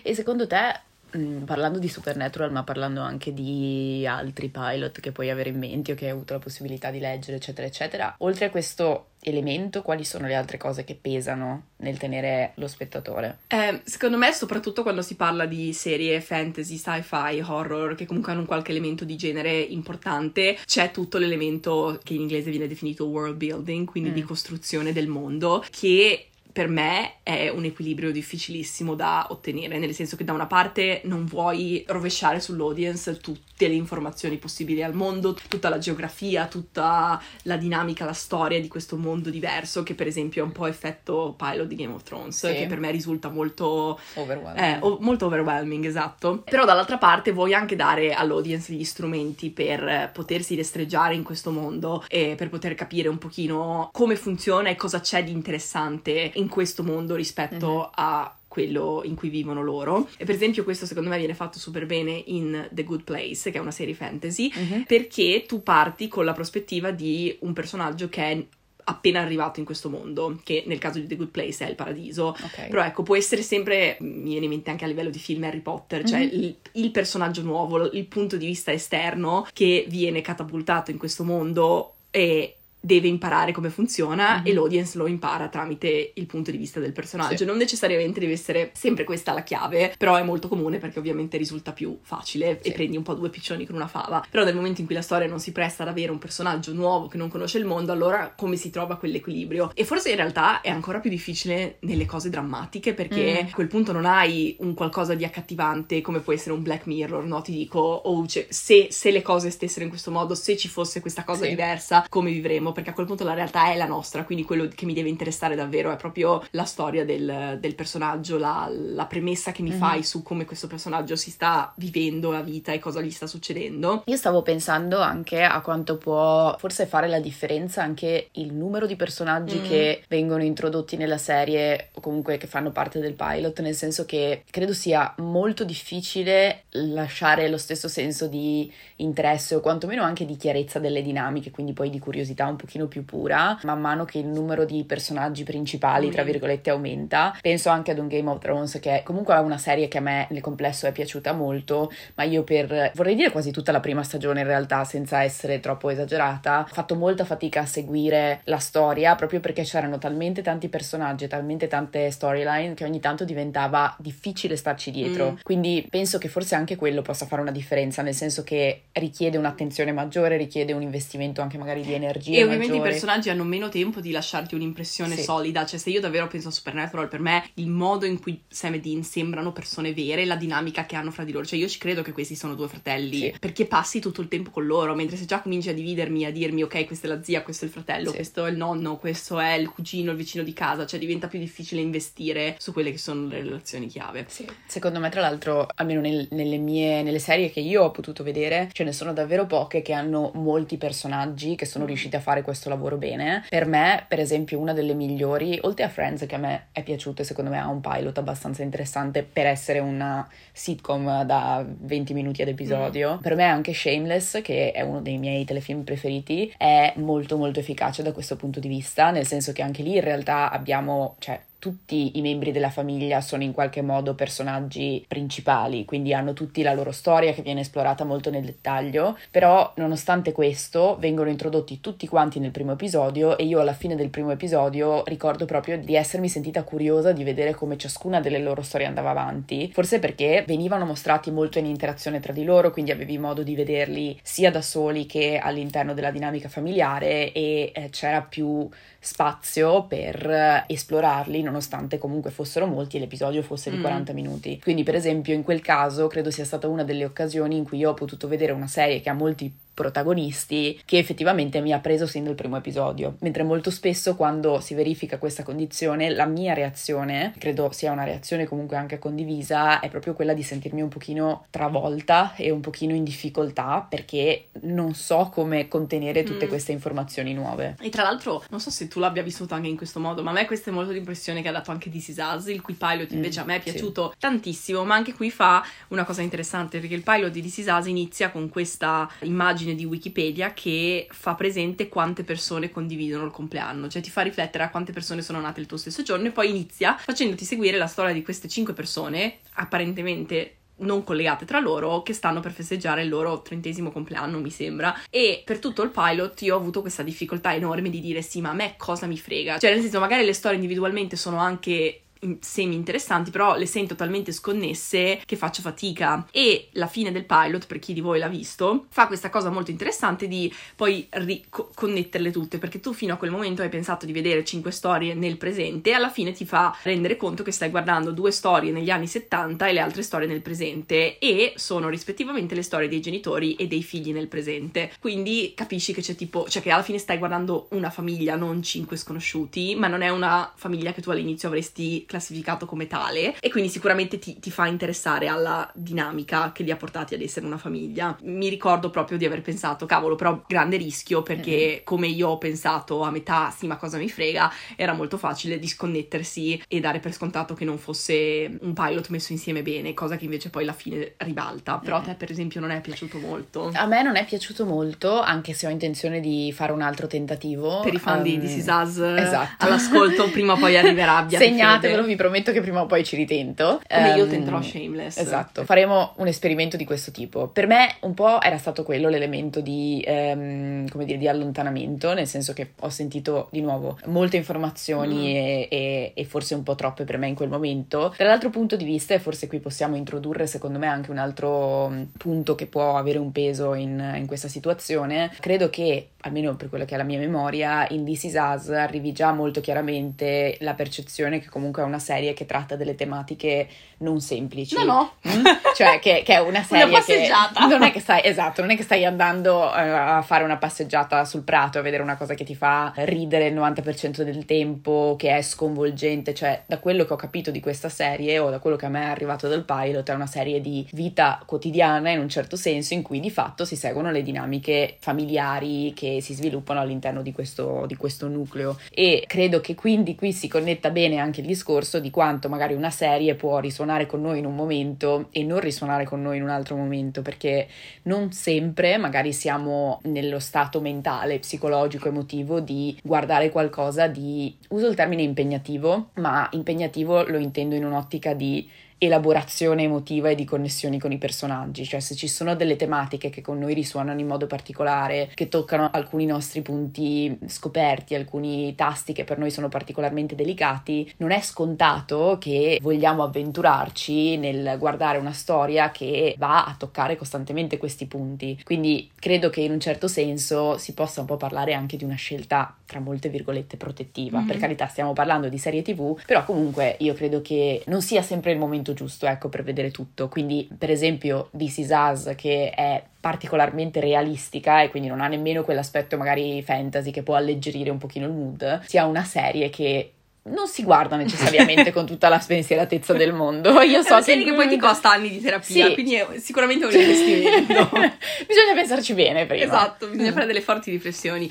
[0.01, 0.79] E secondo te
[1.15, 5.93] Mm, parlando di Supernatural, ma parlando anche di altri pilot che puoi avere in mente
[5.93, 8.15] o che hai avuto la possibilità di leggere, eccetera, eccetera.
[8.19, 13.39] Oltre a questo elemento, quali sono le altre cose che pesano nel tenere lo spettatore?
[13.47, 18.41] Eh, secondo me, soprattutto quando si parla di serie fantasy, sci-fi, horror, che comunque hanno
[18.41, 23.37] un qualche elemento di genere importante, c'è tutto l'elemento che in inglese viene definito world
[23.37, 24.13] building, quindi mm.
[24.13, 30.15] di costruzione del mondo, che per me è un equilibrio difficilissimo da ottenere, nel senso
[30.15, 35.67] che da una parte non vuoi rovesciare sull'audience tutte le informazioni possibili al mondo, tutta
[35.67, 40.45] la geografia, tutta la dinamica, la storia di questo mondo diverso, che per esempio è
[40.45, 42.53] un po' effetto pilot di Game of Thrones, sì.
[42.53, 44.65] che per me risulta molto overwhelming.
[44.65, 46.41] Eh, molto overwhelming, esatto.
[46.45, 52.05] Però dall'altra parte vuoi anche dare all'audience gli strumenti per potersi destreggiare in questo mondo
[52.07, 56.47] e per poter capire un pochino come funziona e cosa c'è di interessante in in
[56.49, 57.89] questo mondo rispetto mm-hmm.
[57.95, 60.07] a quello in cui vivono loro.
[60.17, 63.57] E per esempio questo secondo me viene fatto super bene in The Good Place, che
[63.57, 64.81] è una serie fantasy, mm-hmm.
[64.83, 68.45] perché tu parti con la prospettiva di un personaggio che è
[68.87, 72.27] appena arrivato in questo mondo, che nel caso di The Good Place è il paradiso.
[72.29, 72.69] Okay.
[72.69, 75.61] Però ecco, può essere sempre, mi viene in mente anche a livello di film Harry
[75.61, 76.39] Potter, cioè mm-hmm.
[76.39, 81.95] il, il, personaggio nuovo, il punto di vista esterno che viene catapultato in questo mondo
[82.11, 84.45] e deve imparare come funziona mm-hmm.
[84.45, 87.37] e l'audience lo impara tramite il punto di vista del personaggio.
[87.37, 87.45] Sì.
[87.45, 91.73] Non necessariamente deve essere sempre questa la chiave, però è molto comune perché ovviamente risulta
[91.73, 92.69] più facile sì.
[92.69, 94.23] e prendi un po' due piccioni con una fava.
[94.29, 97.07] Però nel momento in cui la storia non si presta ad avere un personaggio nuovo
[97.07, 99.71] che non conosce il mondo, allora come si trova quell'equilibrio?
[99.73, 103.47] E forse in realtà è ancora più difficile nelle cose drammatiche perché mm.
[103.47, 107.25] a quel punto non hai un qualcosa di accattivante come può essere un Black Mirror,
[107.25, 107.41] no?
[107.41, 110.99] Ti dico, oh, cioè, se, se, le cose stessero in questo modo, se ci fosse
[110.99, 111.49] questa cosa sì.
[111.49, 112.71] diversa, come vivremo?
[112.75, 115.55] Perché a quel punto la realtà è la nostra, quindi quello che mi deve interessare
[115.55, 119.79] davvero è proprio la storia del, del personaggio, la, la, premessa che mi mm-hmm.
[119.79, 124.03] fai su come questo personaggio si sta vivendo la vita e cosa gli sta succedendo.
[124.05, 128.95] Io stavo pensando anche a quanto può forse fare la differenza anche il numero di
[128.95, 129.63] personaggi mm.
[129.63, 134.43] che vengono introdotti nella serie o comunque che fanno parte del pilot, nel senso che
[134.51, 140.79] credo sia molto difficile lasciare lo stesso senso di interesse o quantomeno anche di chiarezza
[140.79, 144.65] delle dinamiche, quindi poi di curiosità un pochino più pura, man mano che il numero
[144.65, 147.37] di personaggi principali, tra virgolette, aumenta.
[147.41, 150.27] Penso anche ad un Game of Thrones che comunque è una serie che a me
[150.29, 154.41] nel complesso è piaciuta molto, ma io per, vorrei dire quasi tutta la prima stagione
[154.41, 159.39] in realtà, senza essere troppo esagerata, ho fatto molta fatica a seguire la storia proprio
[159.39, 165.31] perché c'erano talmente tanti personaggi, talmente tante storyline che ogni tanto diventava difficile starci dietro.
[165.31, 165.35] Mm.
[165.43, 169.91] Quindi penso che forse anche quello possa fare una differenza, nel senso che richiede un'attenzione
[169.91, 172.39] maggiore, richiede un investimento anche magari di energia.
[172.39, 172.89] E ovviamente maggiore.
[172.89, 175.23] i personaggi hanno meno tempo di lasciarti un'impressione sì.
[175.23, 175.65] solida.
[175.65, 178.79] Cioè, se io davvero penso a Supernatural, per me il modo in cui Sam e
[178.79, 181.45] Dean sembrano persone vere, la dinamica che hanno fra di loro.
[181.45, 183.35] Cioè, io ci credo che questi sono due fratelli sì.
[183.39, 184.95] perché passi tutto il tempo con loro.
[184.95, 187.67] Mentre se già cominci a dividermi, a dirmi, ok, questa è la zia, questo è
[187.67, 188.15] il fratello, sì.
[188.15, 191.39] questo è il nonno, questo è il cugino, il vicino di casa, cioè diventa più
[191.39, 194.25] difficile investire su quelle che sono le relazioni chiave.
[194.27, 194.47] Sì.
[194.65, 198.69] Secondo me, tra l'altro, almeno nel, nelle mie nelle serie che io ho potuto vedere,
[198.71, 201.87] ce ne sono davvero poche che hanno molti personaggi che sono mm.
[201.87, 203.43] riusciti a fare questo lavoro bene.
[203.49, 207.21] Per me, per esempio, una delle migliori, oltre a Friends che a me è piaciuto
[207.21, 212.41] e secondo me ha un pilot abbastanza interessante per essere una sitcom da 20 minuti
[212.41, 213.21] ad episodio, mm.
[213.21, 218.03] per me anche Shameless, che è uno dei miei telefilm preferiti, è molto molto efficace
[218.03, 222.17] da questo punto di vista, nel senso che anche lì in realtà abbiamo, cioè tutti
[222.17, 226.91] i membri della famiglia sono in qualche modo personaggi principali, quindi hanno tutti la loro
[226.91, 232.51] storia che viene esplorata molto nel dettaglio, però nonostante questo vengono introdotti tutti quanti nel
[232.51, 237.11] primo episodio e io alla fine del primo episodio ricordo proprio di essermi sentita curiosa
[237.11, 241.65] di vedere come ciascuna delle loro storie andava avanti, forse perché venivano mostrati molto in
[241.65, 246.11] interazione tra di loro, quindi avevi modo di vederli sia da soli che all'interno della
[246.11, 248.69] dinamica familiare e eh, c'era più
[249.05, 254.15] spazio per esplorarli, nonostante comunque fossero molti e l'episodio fosse di 40 mm.
[254.15, 254.59] minuti.
[254.59, 257.91] Quindi, per esempio, in quel caso credo sia stata una delle occasioni in cui io
[257.91, 262.23] ho potuto vedere una serie che ha molti protagonisti che effettivamente mi ha preso sin
[262.23, 267.69] dal primo episodio, mentre molto spesso quando si verifica questa condizione la mia reazione, credo
[267.71, 272.49] sia una reazione comunque anche condivisa, è proprio quella di sentirmi un pochino travolta e
[272.49, 276.49] un pochino in difficoltà perché non so come contenere tutte mm.
[276.49, 277.75] queste informazioni nuove.
[277.81, 280.33] E tra l'altro, non so se tu l'abbia vissuto anche in questo modo, ma a
[280.33, 283.11] me questa è molto l'impressione che ha dato anche This Is Us, il cui pilot
[283.11, 284.19] invece mm, a me è piaciuto sì.
[284.19, 287.87] tantissimo, ma anche qui fa una cosa interessante perché il pilot di This Is Us
[287.87, 294.01] inizia con questa immagine di Wikipedia che fa presente quante persone condividono il compleanno, cioè
[294.01, 296.95] ti fa riflettere a quante persone sono nate il tuo stesso giorno e poi inizia
[296.97, 302.39] facendoti seguire la storia di queste cinque persone apparentemente non collegate tra loro che stanno
[302.39, 304.93] per festeggiare il loro trentesimo compleanno, mi sembra.
[305.09, 308.49] E per tutto il pilot io ho avuto questa difficoltà enorme di dire sì, ma
[308.49, 309.57] a me cosa mi frega?
[309.57, 312.01] Cioè, nel senso, magari le storie individualmente sono anche
[312.39, 316.27] semi interessanti, però le sento talmente sconnesse che faccio fatica.
[316.31, 319.71] E la fine del pilot, per chi di voi l'ha visto, fa questa cosa molto
[319.71, 324.43] interessante di poi riconnetterle tutte, perché tu fino a quel momento hai pensato di vedere
[324.43, 328.31] cinque storie nel presente e alla fine ti fa rendere conto che stai guardando due
[328.31, 332.87] storie negli anni 70 e le altre storie nel presente e sono rispettivamente le storie
[332.87, 334.91] dei genitori e dei figli nel presente.
[334.99, 338.97] Quindi capisci che c'è tipo, cioè che alla fine stai guardando una famiglia, non cinque
[338.97, 343.69] sconosciuti, ma non è una famiglia che tu all'inizio avresti classificato come tale e quindi
[343.69, 348.17] sicuramente ti, ti, fa interessare alla dinamica che li ha portati ad essere una famiglia.
[348.23, 351.83] Mi ricordo proprio di aver pensato, cavolo, però grande rischio perché mm.
[351.83, 356.63] come io ho pensato a metà, sì ma cosa mi frega, era molto facile disconnettersi
[356.67, 360.49] e dare per scontato che non fosse un pilot messo insieme bene, cosa che invece
[360.49, 361.79] poi alla fine ribalta.
[361.83, 363.71] Però a te per esempio non è piaciuto molto?
[363.73, 367.81] A me non è piaciuto molto, anche se ho intenzione di fare un altro tentativo.
[367.81, 369.65] Per i fan um, di This Is Us esatto.
[369.65, 371.27] all'ascolto prima o poi arriverà.
[371.29, 373.81] Segnatevelo vi prometto che prima o poi ci ritento.
[373.87, 375.17] Come um, io ehm, tenterò Shameless.
[375.17, 377.47] Esatto, faremo un esperimento di questo tipo.
[377.47, 382.27] Per me un po' era stato quello l'elemento di, um, come dire, di allontanamento, nel
[382.27, 385.35] senso che ho sentito di nuovo molte informazioni mm.
[385.35, 388.13] e, e, e, forse un po' troppe per me in quel momento.
[388.17, 392.03] Dall'altro punto di vista, e forse qui possiamo introdurre secondo me anche un altro mm,
[392.17, 396.85] punto che può avere un peso in, in questa situazione, credo che almeno per quella
[396.85, 401.39] che è la mia memoria, in This Is Us arrivi già molto chiaramente la percezione
[401.39, 403.67] che comunque è una serie che tratta delle tematiche
[403.97, 404.75] non semplici.
[404.75, 405.13] No, no.
[405.27, 405.45] Mm?
[405.75, 407.67] Cioè, che, che, è una serie una passeggiata.
[407.67, 410.57] che non è che stai, esatto, non è che stai andando uh, a fare una
[410.57, 415.15] passeggiata sul prato a vedere una cosa che ti fa ridere il 90% del tempo,
[415.17, 416.33] che è sconvolgente.
[416.33, 419.03] Cioè, da quello che ho capito di questa serie o da quello che a me
[419.03, 423.01] è arrivato dal pilot, è una serie di vita quotidiana in un certo senso in
[423.01, 427.95] cui di fatto si seguono le dinamiche familiari che si sviluppano all'interno di questo, di
[427.95, 428.77] questo nucleo.
[428.91, 432.89] E credo che quindi qui si connetta bene anche il discorso di quanto magari una
[432.89, 436.49] serie può risuonare con noi in un momento e non risuonare con noi in un
[436.49, 437.67] altro momento, perché
[438.03, 444.95] non sempre magari siamo nello stato mentale, psicologico, emotivo di guardare qualcosa di, uso il
[444.95, 451.11] termine impegnativo, ma impegnativo lo intendo in un'ottica di elaborazione emotiva e di connessioni con
[451.11, 455.31] i personaggi, cioè se ci sono delle tematiche che con noi risuonano in modo particolare,
[455.33, 461.31] che toccano alcuni nostri punti scoperti, alcuni tasti che per noi sono particolarmente delicati, non
[461.31, 468.05] è scontato che vogliamo avventurarci nel guardare una storia che va a toccare costantemente questi
[468.05, 468.59] punti.
[468.63, 472.15] Quindi credo che in un certo senso si possa un po' parlare anche di una
[472.15, 474.37] scelta tra molte virgolette protettiva.
[474.37, 474.47] Mm-hmm.
[474.47, 478.51] Per carità, stiamo parlando di serie TV, però comunque io credo che non sia sempre
[478.51, 480.27] il momento giusto, ecco, per vedere tutto.
[480.27, 485.63] Quindi, per esempio, This Is Us, che è particolarmente realistica e quindi non ha nemmeno
[485.63, 490.11] quell'aspetto magari fantasy che può alleggerire un pochino il mood, sia una serie che
[490.47, 493.81] non si guarda necessariamente con tutta la spensieratezza del mondo.
[493.81, 495.93] Io so che, che poi ti costa anni di terapia, sì.
[495.93, 497.73] quindi è sicuramente un investimento.
[498.45, 499.63] bisogna pensarci bene prima.
[499.63, 501.49] Esatto, bisogna fare delle forti riflessioni.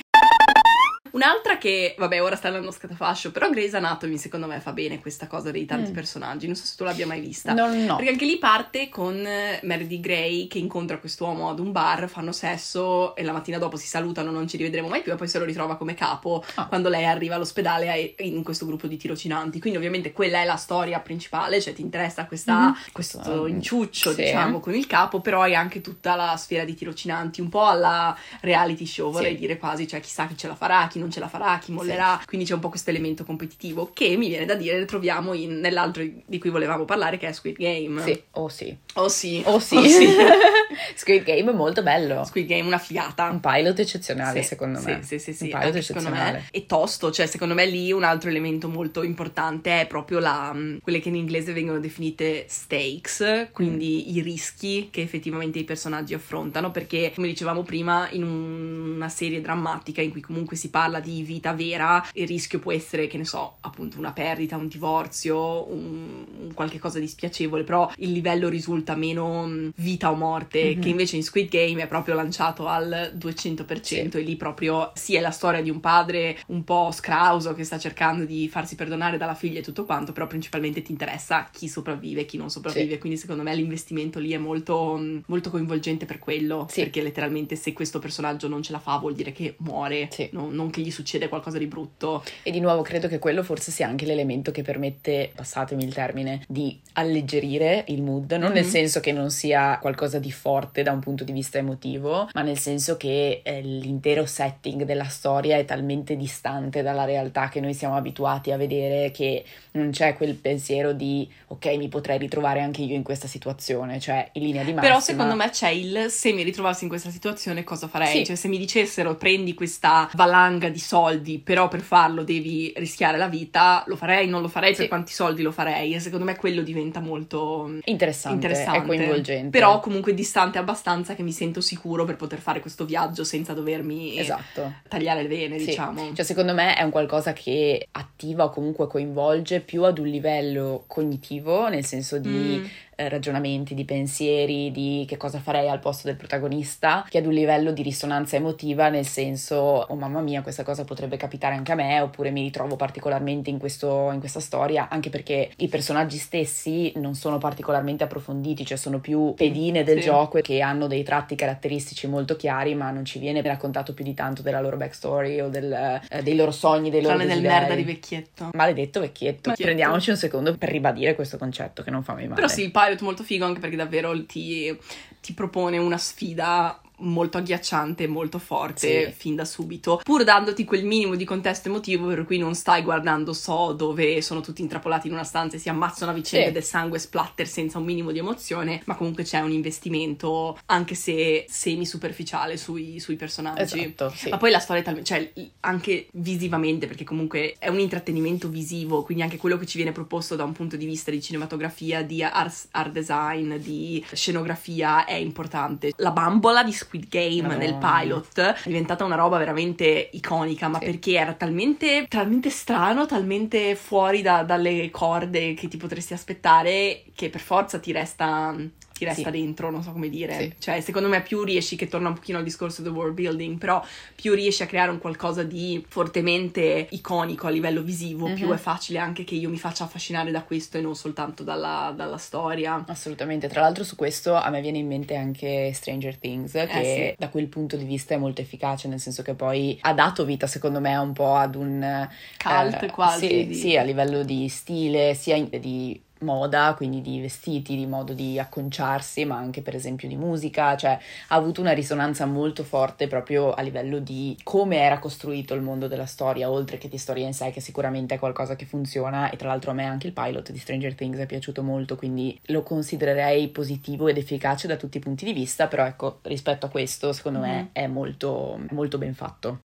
[1.15, 5.29] Un'altra che, vabbè, ora sta andando scatafascio, però Grey's Anatomy secondo me fa bene questa
[5.29, 5.95] cosa dei tanti mm.
[5.95, 6.47] personaggi.
[6.47, 7.53] Non so se tu l'abbia mai vista.
[7.53, 7.95] No, no.
[7.95, 12.33] Perché anche lì parte con eh, Meredith Grey che incontra quest'uomo ad un bar, fanno
[12.33, 15.39] sesso e la mattina dopo si salutano, non ci rivedremo mai più e poi se
[15.39, 16.67] lo ritrova come capo ah.
[16.67, 19.61] quando lei arriva all'ospedale in questo gruppo di tirocinanti.
[19.61, 22.73] Quindi ovviamente quella è la storia principale, cioè ti interessa questa, mm-hmm.
[22.93, 24.23] questo inciuccio, sì.
[24.23, 28.17] diciamo, con il capo, però hai anche tutta la sfera di tirocinanti, un po' alla
[28.41, 29.39] reality show, vorrei sì.
[29.39, 31.71] dire quasi, cioè chissà chi ce la farà, chi non non ce la farà, chi
[31.73, 32.27] mollerà, sì.
[32.27, 36.03] quindi c'è un po' questo elemento competitivo che mi viene da dire troviamo in, nell'altro
[36.25, 38.03] di cui volevamo parlare che è Squid Game.
[38.03, 38.77] Sì, oh sì.
[38.95, 39.43] Oh sì.
[39.47, 39.77] Oh sì.
[39.77, 40.09] Oh sì.
[40.97, 42.25] Squid Game è molto bello.
[42.25, 43.29] Squid Game una figata.
[43.29, 45.03] Un pilot eccezionale sì, secondo me.
[45.03, 45.45] Sì, sì, sì.
[45.45, 46.45] Un pilot eccezionale.
[46.51, 50.79] E tosto, cioè secondo me lì un altro elemento molto importante è proprio la, mm,
[50.83, 54.17] quelle che in inglese vengono definite stakes, quindi mm.
[54.17, 60.01] i rischi che effettivamente i personaggi affrontano, perché come dicevamo prima in una serie drammatica
[60.01, 63.57] in cui comunque si parla di vita vera, il rischio può essere, che ne so,
[63.61, 68.95] appunto una perdita, un divorzio, un, un qualche cosa di spiacevole, però il livello risulta
[68.95, 70.81] meno mm, vita o morte, mm-hmm.
[70.81, 73.99] che invece in Squid Game è proprio lanciato al 200% sì.
[74.01, 77.79] e lì proprio sì è la storia di un padre un po' scrauso che sta
[77.79, 82.23] cercando di farsi perdonare dalla figlia e tutto quanto, però principalmente ti interessa chi sopravvive
[82.23, 82.99] e chi non sopravvive, sì.
[82.99, 86.81] quindi secondo me l'investimento lì è molto, mm, molto coinvolgente per quello, sì.
[86.81, 90.29] perché letteralmente se questo personaggio non ce la fa vuol dire che muore, sì.
[90.33, 92.23] no, non che gli succede qualcosa di brutto.
[92.43, 96.45] E di nuovo credo che quello forse sia anche l'elemento che permette, passatemi il termine,
[96.47, 98.53] di alleggerire il mood, non mm-hmm.
[98.53, 102.43] nel senso che non sia qualcosa di forte da un punto di vista emotivo, ma
[102.43, 107.75] nel senso che eh, l'intero setting della storia è talmente distante dalla realtà che noi
[107.75, 112.83] siamo abituati a vedere che non c'è quel pensiero di ok mi potrei ritrovare anche
[112.83, 114.81] io in questa situazione, cioè in linea di massima.
[114.81, 118.19] Però secondo me c'è il se mi ritrovassi in questa situazione cosa farei?
[118.19, 118.25] Sì.
[118.27, 123.29] Cioè se mi dicessero prendi questa valanga di soldi però per farlo devi rischiare la
[123.29, 124.81] vita, lo farei, non lo farei, sì.
[124.81, 128.79] per quanti soldi lo farei e secondo me quello diventa molto interessante, interessante.
[128.79, 129.51] e coinvolgente.
[129.51, 134.19] Però comunque distante abbastanza che mi sento sicuro per poter fare questo viaggio senza dovermi
[134.19, 134.75] esatto.
[134.89, 135.67] tagliare le vene, sì.
[135.67, 136.13] diciamo.
[136.13, 140.85] Cioè secondo me è un qualcosa che attiva o comunque coinvolge più ad un livello
[140.89, 142.65] cognitivo, nel senso di mm
[142.97, 147.33] eh, ragionamenti, di pensieri, di che cosa farei al posto del protagonista, che ad un
[147.33, 151.75] livello di risonanza emotiva, nel senso, oh mamma mia, questa cosa potrebbe capitare anche a
[151.75, 156.93] me, oppure mi ritrovo particolarmente in, questo, in questa storia, anche perché i personaggi stessi
[156.97, 160.05] non sono particolarmente approfonditi, cioè sono più pedine del sì.
[160.05, 164.15] gioco che hanno dei tratti caratteristici molto chiari, ma non ci viene raccontato più di
[164.15, 167.75] tanto della loro backstory o del, eh, dei loro sogni, dei loro Tranne del merda
[167.75, 168.51] di vecchietto.
[168.53, 169.51] Maledetto vecchietto.
[169.51, 169.63] vecchietto.
[169.63, 172.35] Prendiamoci un secondo per ribadire questo concetto che non fa mai male.
[172.35, 174.77] Però sì, il pilot molto figo anche perché davvero ti,
[175.21, 179.13] ti propone una sfida molto agghiacciante, molto forte sì.
[179.13, 183.33] fin da subito, pur dandoti quel minimo di contesto emotivo per cui non stai guardando
[183.33, 186.53] So dove sono tutti intrappolati in una stanza e si ammazzano a vicenda sì.
[186.53, 191.47] del sangue splatter senza un minimo di emozione, ma comunque c'è un investimento anche se
[191.49, 193.81] semi superficiale sui, sui personaggi.
[193.81, 194.29] Esatto, sì.
[194.29, 199.03] Ma poi la storia è talmente, cioè anche visivamente, perché comunque è un intrattenimento visivo,
[199.03, 202.23] quindi anche quello che ci viene proposto da un punto di vista di cinematografia, di
[202.23, 205.93] art, art design, di scenografia è importante.
[205.97, 207.57] La bambola di Squid Game Madonna.
[207.57, 210.85] nel pilot è diventata una roba veramente iconica, ma sì.
[210.85, 217.31] perché era talmente, talmente strano, talmente fuori da, dalle corde che ti potresti aspettare che
[217.31, 218.55] per forza ti resta
[219.05, 219.41] ti resta sì.
[219.41, 220.39] dentro, non so come dire.
[220.39, 220.55] Sì.
[220.59, 223.85] Cioè, secondo me più riesci, che torna un pochino al discorso del world building, però
[224.15, 228.35] più riesci a creare un qualcosa di fortemente iconico a livello visivo, mm-hmm.
[228.35, 228.55] più mhm.
[228.55, 232.19] è facile anche che io mi faccia affascinare da questo e non soltanto dalla, dalla,
[232.19, 232.85] storia.
[232.87, 233.49] Assolutamente.
[233.49, 237.15] Tra l'altro su questo a me viene in mente anche Stranger Things, che eh, sì.
[237.19, 240.47] da quel punto di vista è molto efficace, nel senso che poi ha dato vita,
[240.47, 242.09] secondo me, un po' ad un...
[242.43, 243.27] Cult eh, quasi.
[243.27, 243.55] Sì, di...
[243.55, 249.25] sì, a livello di stile, sia di moda, quindi di vestiti, di modo di acconciarsi,
[249.25, 253.63] ma anche per esempio di musica, cioè ha avuto una risonanza molto forte proprio a
[253.63, 257.51] livello di come era costruito il mondo della storia, oltre che di storia in sé,
[257.51, 260.59] che sicuramente è qualcosa che funziona e tra l'altro a me anche il pilot di
[260.59, 265.25] Stranger Things è piaciuto molto, quindi lo considererei positivo ed efficace da tutti i punti
[265.25, 267.51] di vista, però ecco, rispetto a questo secondo mm-hmm.
[267.51, 269.61] me è molto, molto ben fatto.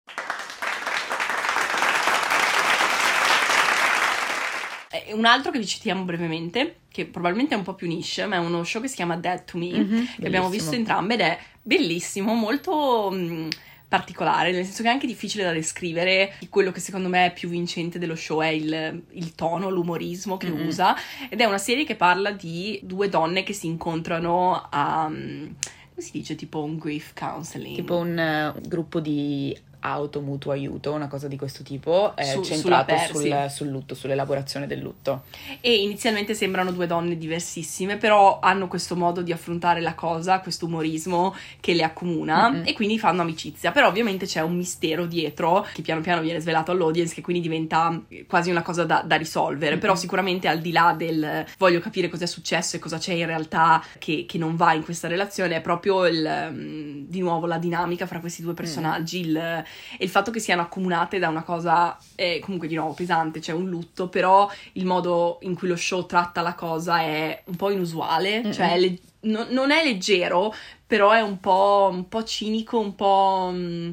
[5.14, 8.40] Un altro che vi citiamo brevemente, che probabilmente è un po' più niche, ma è
[8.40, 11.38] uno show che si chiama Dead to Me, mm-hmm, che abbiamo visto entrambe ed è
[11.62, 13.50] bellissimo, molto mh, mm,
[13.88, 16.36] particolare, nel senso che è anche difficile da descrivere.
[16.50, 20.50] Quello che secondo me è più vincente dello show è il, il tono, l'umorismo che
[20.50, 20.68] mm-hmm.
[20.68, 20.96] usa,
[21.30, 25.06] ed è una serie che parla di due donne che si incontrano a...
[25.08, 25.56] come
[25.98, 26.36] si dice?
[26.36, 27.76] Tipo un grief counseling.
[27.76, 32.44] Tipo un uh, gruppo di auto, mutuo aiuto, una cosa di questo tipo, è Su,
[32.44, 35.24] centrato sul, sul, lutto, sull'elaborazione del lutto.
[35.62, 40.66] E inizialmente sembrano due donne diversissime, però hanno questo modo di affrontare la cosa, questo
[40.66, 42.64] umorismo che le accomuna mm-hmm.
[42.66, 43.72] e quindi fanno amicizia.
[43.72, 48.02] Però ovviamente c'è un mistero dietro che piano piano viene svelato all'audience che quindi diventa
[48.28, 49.72] quasi una cosa da, da risolvere.
[49.72, 49.80] Mm-hmm.
[49.80, 53.28] Però sicuramente al di là del voglio capire cosa è successo e cosa c'è in
[53.28, 57.58] realtà che, che non va in questa relazione, è proprio il, mm, di nuovo la
[57.58, 59.24] dinamica fra questi due personaggi, mm.
[59.24, 59.64] il
[59.98, 63.56] e il fatto che siano accomunate da una cosa eh, comunque di nuovo pesante, cioè
[63.56, 67.72] un lutto, però il modo in cui lo show tratta la cosa è un po'
[67.72, 68.52] inusuale, mm-hmm.
[68.52, 70.54] cioè le- no- non è leggero,
[70.86, 73.50] però è un po', un po cinico, un po'...
[73.52, 73.92] Mh, mm,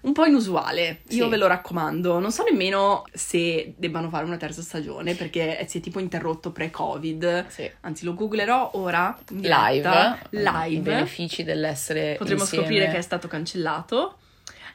[0.00, 1.02] un po' inusuale.
[1.08, 1.30] Io sì.
[1.30, 2.18] ve lo raccomando.
[2.18, 7.46] Non so nemmeno se debbano fare una terza stagione perché si è tipo interrotto pre-Covid.
[7.48, 7.70] Sì.
[7.80, 9.16] Anzi, lo googlerò ora.
[9.28, 10.18] Live.
[10.30, 10.68] Live.
[10.68, 12.14] I benefici dell'essere.
[12.16, 12.64] Potremmo insieme.
[12.64, 14.18] scoprire che è stato cancellato.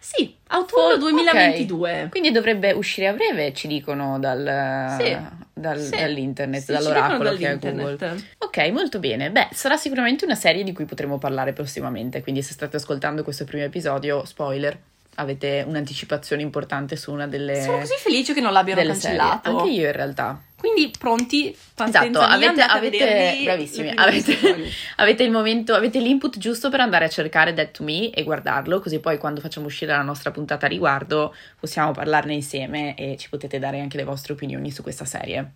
[0.04, 1.92] Sì, autunno 2022.
[1.92, 2.10] Okay.
[2.10, 5.18] Quindi dovrebbe uscire a breve, ci dicono dal, sì.
[5.54, 5.96] Dal, sì.
[5.96, 8.22] dall'internet, sì, dall'oracolo che è Google.
[8.40, 9.32] Ok, molto bene.
[9.32, 13.46] Beh, sarà sicuramente una serie di cui potremo parlare prossimamente, quindi se state ascoltando questo
[13.46, 14.78] primo episodio, spoiler,
[15.16, 17.62] avete un'anticipazione importante su una delle.
[17.62, 19.42] Sono così felice che non l'abbiano cancellato.
[19.44, 19.60] Serie.
[19.60, 20.42] Anche io, in realtà.
[20.64, 21.50] Quindi pronti?
[21.50, 27.54] Esatto, avete, avete bravissimi, avete, avete, il momento, avete l'input giusto per andare a cercare
[27.54, 31.36] Dead to Me e guardarlo, così poi quando facciamo uscire la nostra puntata a riguardo
[31.60, 35.56] possiamo parlarne insieme e ci potete dare anche le vostre opinioni su questa serie.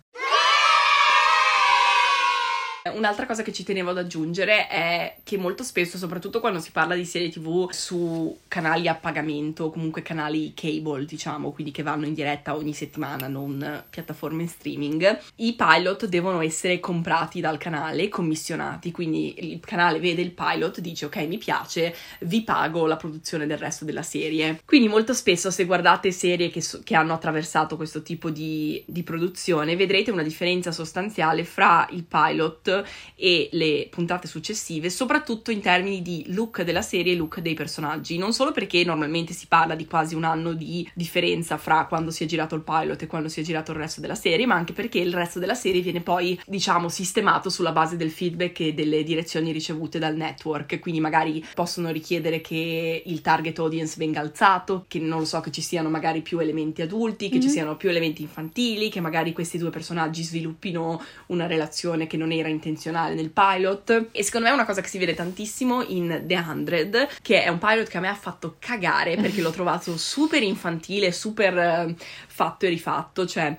[2.92, 6.94] Un'altra cosa che ci tenevo ad aggiungere è che molto spesso, soprattutto quando si parla
[6.94, 12.14] di serie TV su canali a pagamento, comunque canali cable, diciamo, quindi che vanno in
[12.14, 18.90] diretta ogni settimana, non piattaforme in streaming, i pilot devono essere comprati dal canale, commissionati,
[18.90, 23.58] quindi il canale vede il pilot, dice ok mi piace, vi pago la produzione del
[23.58, 24.60] resto della serie.
[24.64, 29.04] Quindi molto spesso se guardate serie che, so- che hanno attraversato questo tipo di, di
[29.04, 32.82] produzione, vedrete una differenza sostanziale fra il pilot
[33.14, 38.18] e le puntate successive, soprattutto in termini di look della serie e look dei personaggi.
[38.18, 42.24] Non solo perché normalmente si parla di quasi un anno di differenza fra quando si
[42.24, 44.72] è girato il pilot e quando si è girato il resto della serie, ma anche
[44.72, 49.02] perché il resto della serie viene poi, diciamo, sistemato sulla base del feedback e delle
[49.02, 50.78] direzioni ricevute dal network.
[50.78, 55.50] Quindi magari possono richiedere che il target audience venga alzato, che non lo so, che
[55.50, 57.42] ci siano magari più elementi adulti, che mm-hmm.
[57.42, 62.32] ci siano più elementi infantili, che magari questi due personaggi sviluppino una relazione che non
[62.32, 65.82] era intenzionale intenzionale nel pilot e secondo me è una cosa che si vede tantissimo
[65.82, 68.27] in The Hundred che è un pilot che a me ha fatto
[68.58, 71.94] cagare perché l'ho trovato super infantile, super uh,
[72.26, 73.56] fatto e rifatto, cioè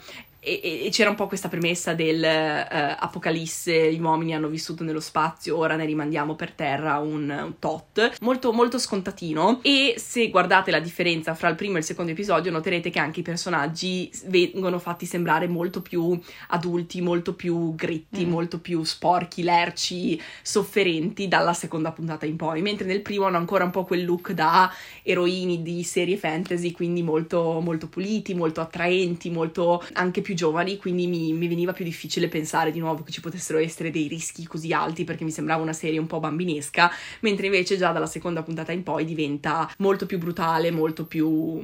[0.62, 5.00] e, e, c'era un po' questa premessa del uh, apocalisse, gli uomini hanno vissuto nello
[5.00, 9.60] spazio, ora ne rimandiamo per terra un, un, tot, molto molto scontatino.
[9.62, 13.20] E se guardate la differenza fra il primo e il secondo episodio noterete che anche
[13.20, 16.18] i personaggi vengono fatti sembrare molto più
[16.50, 18.30] adulti, molto più gritti, mm.
[18.30, 23.64] molto più sporchi, lerci, sofferenti dalla seconda puntata in poi, mentre nel primo hanno ancora
[23.64, 24.72] un po' quel look da
[25.04, 30.78] eroini di serie fantasy, quindi molto molto puliti, molto attraenti, molto anche più più giovani,
[30.78, 34.48] quindi mi, mi, veniva più difficile pensare di nuovo che ci potessero essere dei rischi
[34.48, 38.42] così alti perché mi sembrava una serie un po' bambinesca, mentre invece già dalla seconda
[38.42, 41.60] puntata in poi diventa molto più brutale, molto più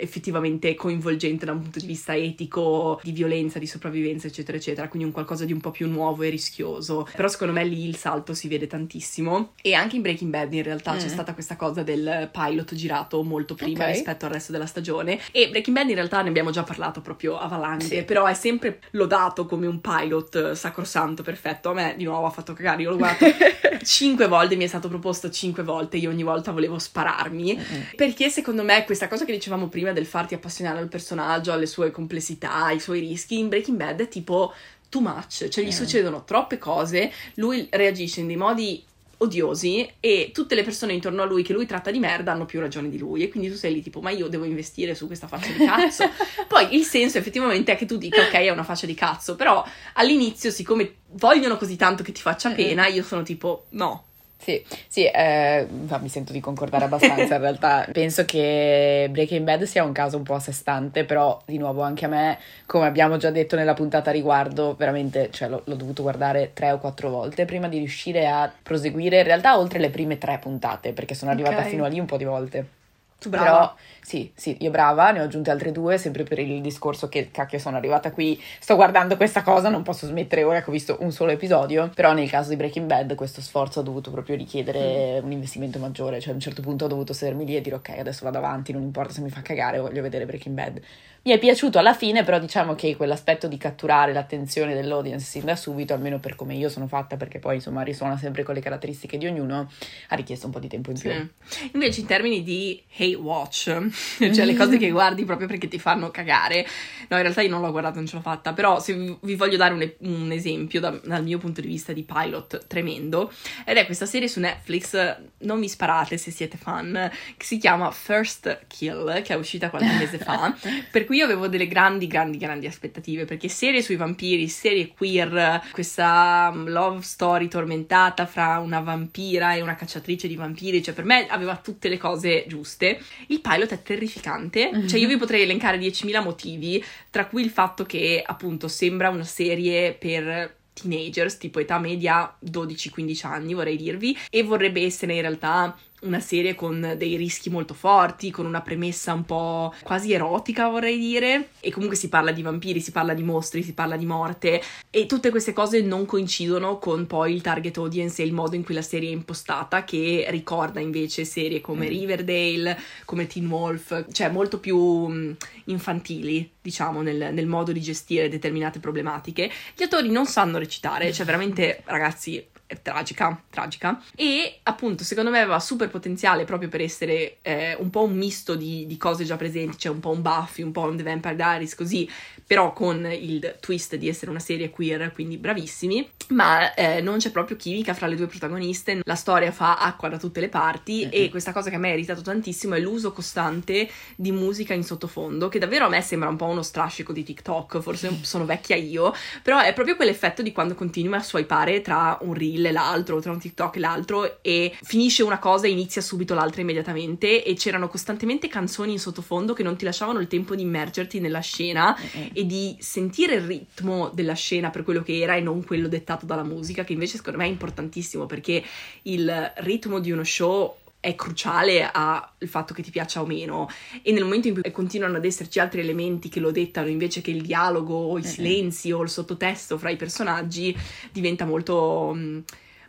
[0.00, 5.08] effettivamente coinvolgente da un punto di vista etico, di violenza, di sopravvivenza, eccetera, eccetera, quindi
[5.08, 7.08] un qualcosa di un po' più nuovo e rischioso.
[7.14, 10.62] Però secondo me lì il salto si vede tantissimo e anche in Breaking Bad in
[10.62, 10.98] realtà mm.
[10.98, 13.94] c'è stata questa cosa del pilot girato molto prima okay.
[13.94, 17.36] rispetto al resto della stagione e Breaking Bad in realtà ne abbiamo già parlato proprio
[17.36, 18.02] a valanghe, sì.
[18.04, 21.70] però è sempre lodato come un pilot sacrosanto, perfetto.
[21.70, 23.26] A me di nuovo ha fatto cagare, io l'ho guardato
[23.82, 27.82] cinque volte, mi è stato proposto cinque volte, io ogni volta volevo spararmi, mm-hmm.
[27.96, 31.66] perché secondo me questa cosa che dicevamo prima prima del farti appassionare al personaggio, alle
[31.66, 34.52] sue complessità, ai suoi rischi, in Breaking Bad è tipo
[34.88, 35.70] too much, cioè gli mm.
[35.70, 38.84] succedono troppe cose, lui reagisce in dei modi
[39.20, 42.60] odiosi e tutte le persone intorno a lui che lui tratta di merda hanno più
[42.60, 45.26] ragione di lui e quindi tu sei lì tipo ma io devo investire su questa
[45.26, 46.08] faccia di cazzo
[46.46, 49.64] poi il senso effettivamente è che tu dica ok è una faccia di cazzo però
[49.94, 54.04] all'inizio siccome vogliono così tanto che ti faccia pena io sono tipo no
[54.38, 57.86] sì, sì eh, mi sento di concordare abbastanza in realtà.
[57.92, 61.82] Penso che Breaking Bad sia un caso un po' a sé stante, però di nuovo
[61.82, 65.74] anche a me, come abbiamo già detto nella puntata a riguardo, veramente cioè, l'ho, l'ho,
[65.74, 69.90] dovuto guardare tre o quattro volte prima di riuscire a proseguire, in realtà oltre le
[69.90, 71.70] prime tre puntate, perché sono arrivata okay.
[71.70, 72.77] fino a lì un po' di volte.
[73.20, 73.44] Tu brava.
[73.44, 77.30] Però sì, sì, io brava, ne ho aggiunte altre due, sempre per il discorso che
[77.30, 80.96] cacchio sono arrivata qui, sto guardando questa cosa, non posso smettere ora che ho visto
[81.00, 85.20] un solo episodio, però nel caso di Breaking Bad questo sforzo ha dovuto proprio richiedere
[85.20, 85.24] mm.
[85.24, 87.90] un investimento maggiore, cioè a un certo punto ho dovuto sedermi lì e dire ok,
[87.98, 90.80] adesso vado avanti, non importa se mi fa cagare, voglio vedere Breaking Bad.
[91.22, 95.56] Mi è piaciuto alla fine, però diciamo che quell'aspetto di catturare l'attenzione dell'audience sin da
[95.56, 99.18] subito, almeno per come io sono fatta, perché poi insomma risuona sempre con le caratteristiche
[99.18, 99.70] di ognuno,
[100.08, 101.10] ha richiesto un po' di tempo in più.
[101.46, 101.70] Sì.
[101.74, 102.82] Invece in termini di
[103.16, 103.64] watch,
[104.32, 106.66] cioè le cose che guardi proprio perché ti fanno cagare.
[107.08, 109.56] No, in realtà io non l'ho guardata, non ce l'ho fatta, però se vi voglio
[109.56, 113.32] dare un, un esempio da, dal mio punto di vista di pilot tremendo,
[113.64, 117.90] ed è questa serie su Netflix, non mi sparate se siete fan, che si chiama
[117.90, 120.54] First Kill, che è uscita qualche mese fa,
[120.90, 125.62] per cui io avevo delle grandi, grandi, grandi aspettative, perché serie sui vampiri, serie queer,
[125.72, 131.06] questa um, love story tormentata fra una vampira e una cacciatrice di vampiri, cioè per
[131.06, 133.00] me aveva tutte le cose giuste.
[133.28, 134.86] Il pilot è terrificante, mm-hmm.
[134.86, 139.24] cioè io vi potrei elencare 10.000 motivi, tra cui il fatto che appunto sembra una
[139.24, 145.74] serie per teenagers, tipo età media 12-15 anni vorrei dirvi, e vorrebbe essere in realtà
[146.02, 150.98] una serie con dei rischi molto forti, con una premessa un po' quasi erotica, vorrei
[150.98, 151.50] dire.
[151.60, 154.62] E comunque si parla di vampiri, si parla di mostri, si parla di morte.
[154.90, 158.64] E tutte queste cose non coincidono con poi il target audience e il modo in
[158.64, 161.88] cui la serie è impostata, che ricorda invece serie come mm.
[161.88, 165.32] Riverdale, come Teen Wolf, cioè molto più mm,
[165.64, 169.50] infantili, diciamo, nel, nel modo di gestire determinate problematiche.
[169.74, 172.44] Gli attori non sanno recitare, cioè veramente, ragazzi,
[172.82, 174.00] tragica, tragica.
[174.14, 178.54] E appunto, secondo me aveva super potenziale proprio per essere eh, un po' un misto
[178.54, 181.36] di, di, cose già presenti, cioè un po' un Buffy, un po' un The Vampire
[181.36, 182.08] Diaries, così,
[182.48, 186.08] però con il twist di essere una serie queer, quindi bravissimi.
[186.28, 190.18] Ma eh, non c'è proprio chimica fra le due protagoniste, la storia fa acqua da
[190.18, 191.10] tutte le parti mm-hmm.
[191.12, 194.82] e questa cosa che a me ha irritato tantissimo è l'uso costante di musica in
[194.82, 198.76] sottofondo, che davvero a me sembra un po' uno strascico di TikTok, forse sono vecchia
[198.76, 203.20] io, però è proprio quell'effetto di quando continui a swipare tra un reel e l'altro,
[203.20, 207.54] tra un TikTok e l'altro e finisce una cosa e inizia subito l'altra immediatamente e
[207.54, 211.94] c'erano costantemente canzoni in sottofondo che non ti lasciavano il tempo di immergerti nella scena
[211.98, 212.37] mm-hmm.
[212.38, 216.24] E di sentire il ritmo della scena per quello che era e non quello dettato
[216.24, 218.62] dalla musica, che invece secondo me è importantissimo perché
[219.02, 223.68] il ritmo di uno show è cruciale al fatto che ti piaccia o meno.
[224.02, 227.32] E nel momento in cui continuano ad esserci altri elementi che lo dettano invece che
[227.32, 230.76] il dialogo o i silenzi o il sottotesto fra i personaggi
[231.10, 232.38] diventa molto mm,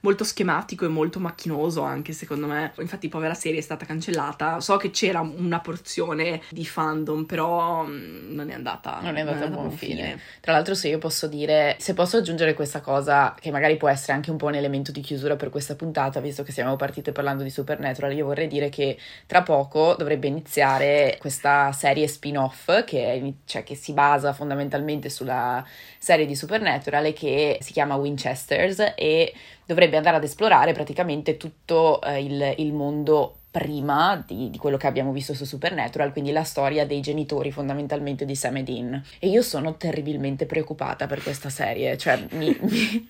[0.02, 2.74] molto schematico e molto macchinoso anche secondo me.
[2.80, 4.60] Infatti poi la serie è stata cancellata.
[4.60, 9.40] So che c'era una porzione di fandom, però mm, non è andata, non è andata,
[9.40, 9.96] non a buon fine.
[9.96, 10.20] fine.
[10.40, 14.14] Tra l'altro se io posso dire, se posso aggiungere questa cosa che magari può essere
[14.14, 17.44] anche un po' un elemento di chiusura per questa puntata, visto che siamo partite parlando
[17.44, 23.34] di Supernatural, io vorrei dire che tra poco dovrebbe iniziare questa serie spin-off che, è,
[23.46, 25.66] cioè, che si basa fondamentalmente sulla
[25.98, 29.34] serie di Supernatural e che si chiama Winchesters e
[29.70, 34.88] dovrebbe andare ad esplorare praticamente tutto eh, il, il mondo prima di, di, quello che
[34.88, 39.04] abbiamo visto su Supernatural, quindi la storia dei genitori fondamentalmente di Sam e Dean.
[39.20, 43.10] E io sono terribilmente preoccupata per questa serie, cioè mi, mi,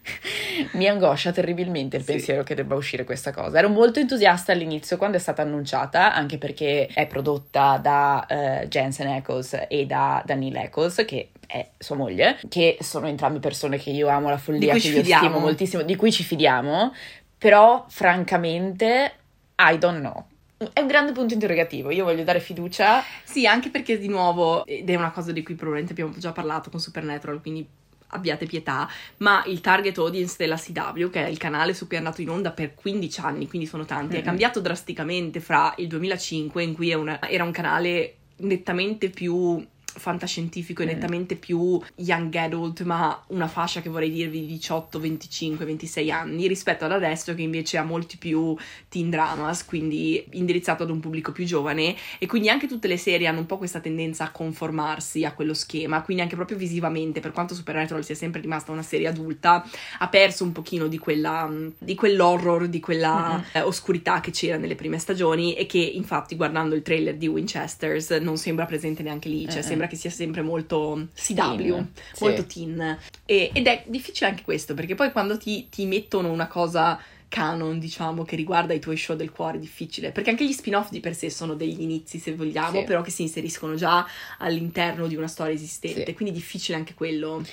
[0.74, 2.12] mi angoscia terribilmente il sì.
[2.12, 3.58] pensiero che debba uscire questa cosa.
[3.58, 9.08] Ero molto entusiasta all'inizio quando è stata annunciata, anche perché è prodotta da uh, Jensen
[9.08, 14.08] Ackles e da Danielle Ackles, che è sua moglie, che sono entrambi persone che io
[14.08, 16.94] amo la follia, che io stimo moltissimo, di cui ci fidiamo,
[17.40, 19.14] però francamente
[19.58, 20.26] I don't know.
[20.72, 23.04] È un grande punto interrogativo, io voglio dare fiducia.
[23.24, 26.70] Sì, anche perché di nuovo, ed è una cosa di cui probabilmente abbiamo già parlato
[26.70, 27.68] con Supernatural, quindi
[28.10, 28.88] abbiate pietà,
[29.18, 32.30] ma il target audience della CW, che è il canale su cui è andato in
[32.30, 34.22] onda per 15 anni, quindi sono tanti, mm-hmm.
[34.22, 39.66] è cambiato drasticamente fra il 2005 in cui una, era un canale nettamente più
[39.96, 40.88] fantascientifico e mm.
[40.88, 46.48] nettamente più young adult, ma una fascia che vorrei dirvi di 18, 25, 26 anni,
[46.48, 48.56] rispetto ad adesso che invece ha molti più
[48.88, 53.28] teen dramas, quindi indirizzato ad un pubblico più giovane e quindi anche tutte le serie
[53.28, 57.32] hanno un po' questa tendenza a conformarsi a quello schema, quindi anche proprio visivamente, per
[57.32, 59.66] quanto Supernatural sia sempre rimasta una serie adulta,
[60.00, 63.44] ha perso un pochino di quella di quell'horror, di quella mm-hmm.
[63.54, 68.12] eh, oscurità che c'era nelle prime stagioni e che infatti guardando il trailer di Winchesters
[68.12, 69.64] non sembra presente neanche lì, cioè mm-hmm.
[69.80, 72.66] Sembra che sia sempre molto CW, teen, molto sì.
[72.66, 72.98] teen.
[73.26, 77.00] E, ed è difficile anche questo, perché poi quando ti, ti mettono una cosa
[77.30, 80.90] canon, diciamo, che riguarda i tuoi show del cuore, è difficile, perché anche gli spin-off
[80.90, 82.86] di per sé sono degli inizi, se vogliamo, sì.
[82.86, 84.06] però che si inseriscono già
[84.40, 86.14] all'interno di una storia esistente, sì.
[86.14, 87.44] quindi è difficile anche quello.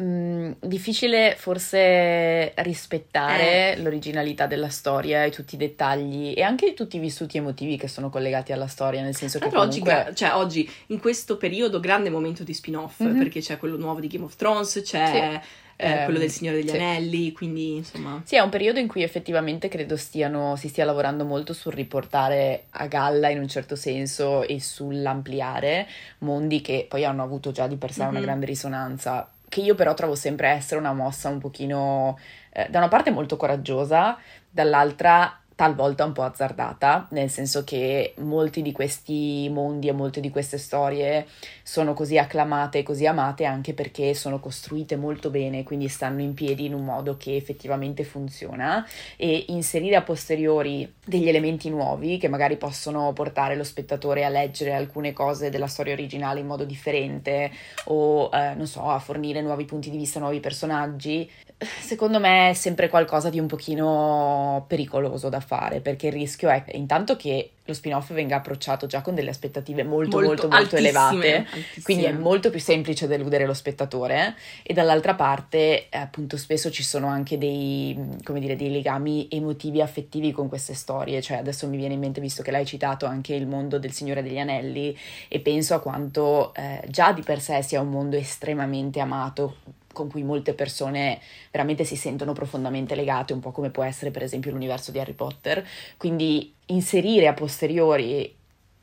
[0.00, 3.82] Mm, difficile forse rispettare eh.
[3.82, 8.08] l'originalità della storia e tutti i dettagli e anche tutti i vissuti emotivi che sono
[8.08, 10.06] collegati alla storia, nel senso che comunque...
[10.06, 13.18] oggi, cioè, oggi in questo periodo grande momento di spin-off mm-hmm.
[13.18, 15.60] perché c'è quello nuovo di Game of Thrones, c'è sì.
[15.76, 16.76] Eh, quello del Signore degli sì.
[16.76, 18.22] Anelli, quindi insomma...
[18.24, 22.66] Sì, è un periodo in cui effettivamente credo stiano, si stia lavorando molto sul riportare
[22.70, 25.88] a galla in un certo senso e sull'ampliare
[26.18, 28.10] mondi che poi hanno avuto già di per sé mm-hmm.
[28.10, 32.18] una grande risonanza che io però trovo sempre essere una mossa un pochino,
[32.50, 34.16] eh, da una parte molto coraggiosa,
[34.48, 40.28] dall'altra talvolta un po' azzardata, nel senso che molti di questi mondi e molte di
[40.28, 41.24] queste storie
[41.62, 46.34] sono così acclamate e così amate anche perché sono costruite molto bene, quindi stanno in
[46.34, 48.84] piedi in un modo che effettivamente funziona.
[49.16, 54.74] E inserire a posteriori degli elementi nuovi che magari possono portare lo spettatore a leggere
[54.74, 57.52] alcune cose della storia originale in modo differente
[57.84, 61.30] o eh, non so, a fornire nuovi punti di vista, nuovi personaggi,
[61.80, 66.64] secondo me è sempre qualcosa di un pochino pericoloso da fare, perché il rischio è
[66.72, 71.36] intanto che lo spin-off venga approcciato già con delle aspettative molto molto molto, molto elevate,
[71.36, 71.82] altissime.
[71.84, 76.82] quindi è molto più semplice deludere lo spettatore e dall'altra parte eh, appunto spesso ci
[76.82, 81.76] sono anche dei, come dire, dei legami emotivi affettivi con queste storie, cioè adesso mi
[81.76, 84.96] viene in mente visto che l'hai citato anche il mondo del Signore degli Anelli
[85.28, 89.56] e penso a quanto eh, già di per sé sia un mondo estremamente amato
[89.92, 91.20] con cui molte persone
[91.50, 95.12] veramente si sentono profondamente legate, un po' come può essere per esempio l'universo di Harry
[95.12, 95.66] Potter.
[95.96, 98.34] Quindi inserire a posteriori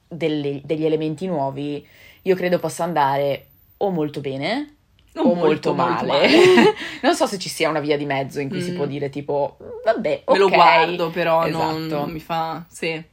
[0.08, 1.86] delle, degli elementi nuovi,
[2.22, 3.46] io credo possa andare
[3.78, 4.76] o molto bene
[5.16, 6.08] o molto, molto male.
[6.08, 6.74] male.
[7.02, 8.64] non so se ci sia una via di mezzo in cui mm.
[8.64, 10.34] si può dire tipo, vabbè, ok.
[10.34, 11.64] Me lo guardo però, esatto.
[11.64, 12.66] non, non mi fa...
[12.68, 13.04] Sì.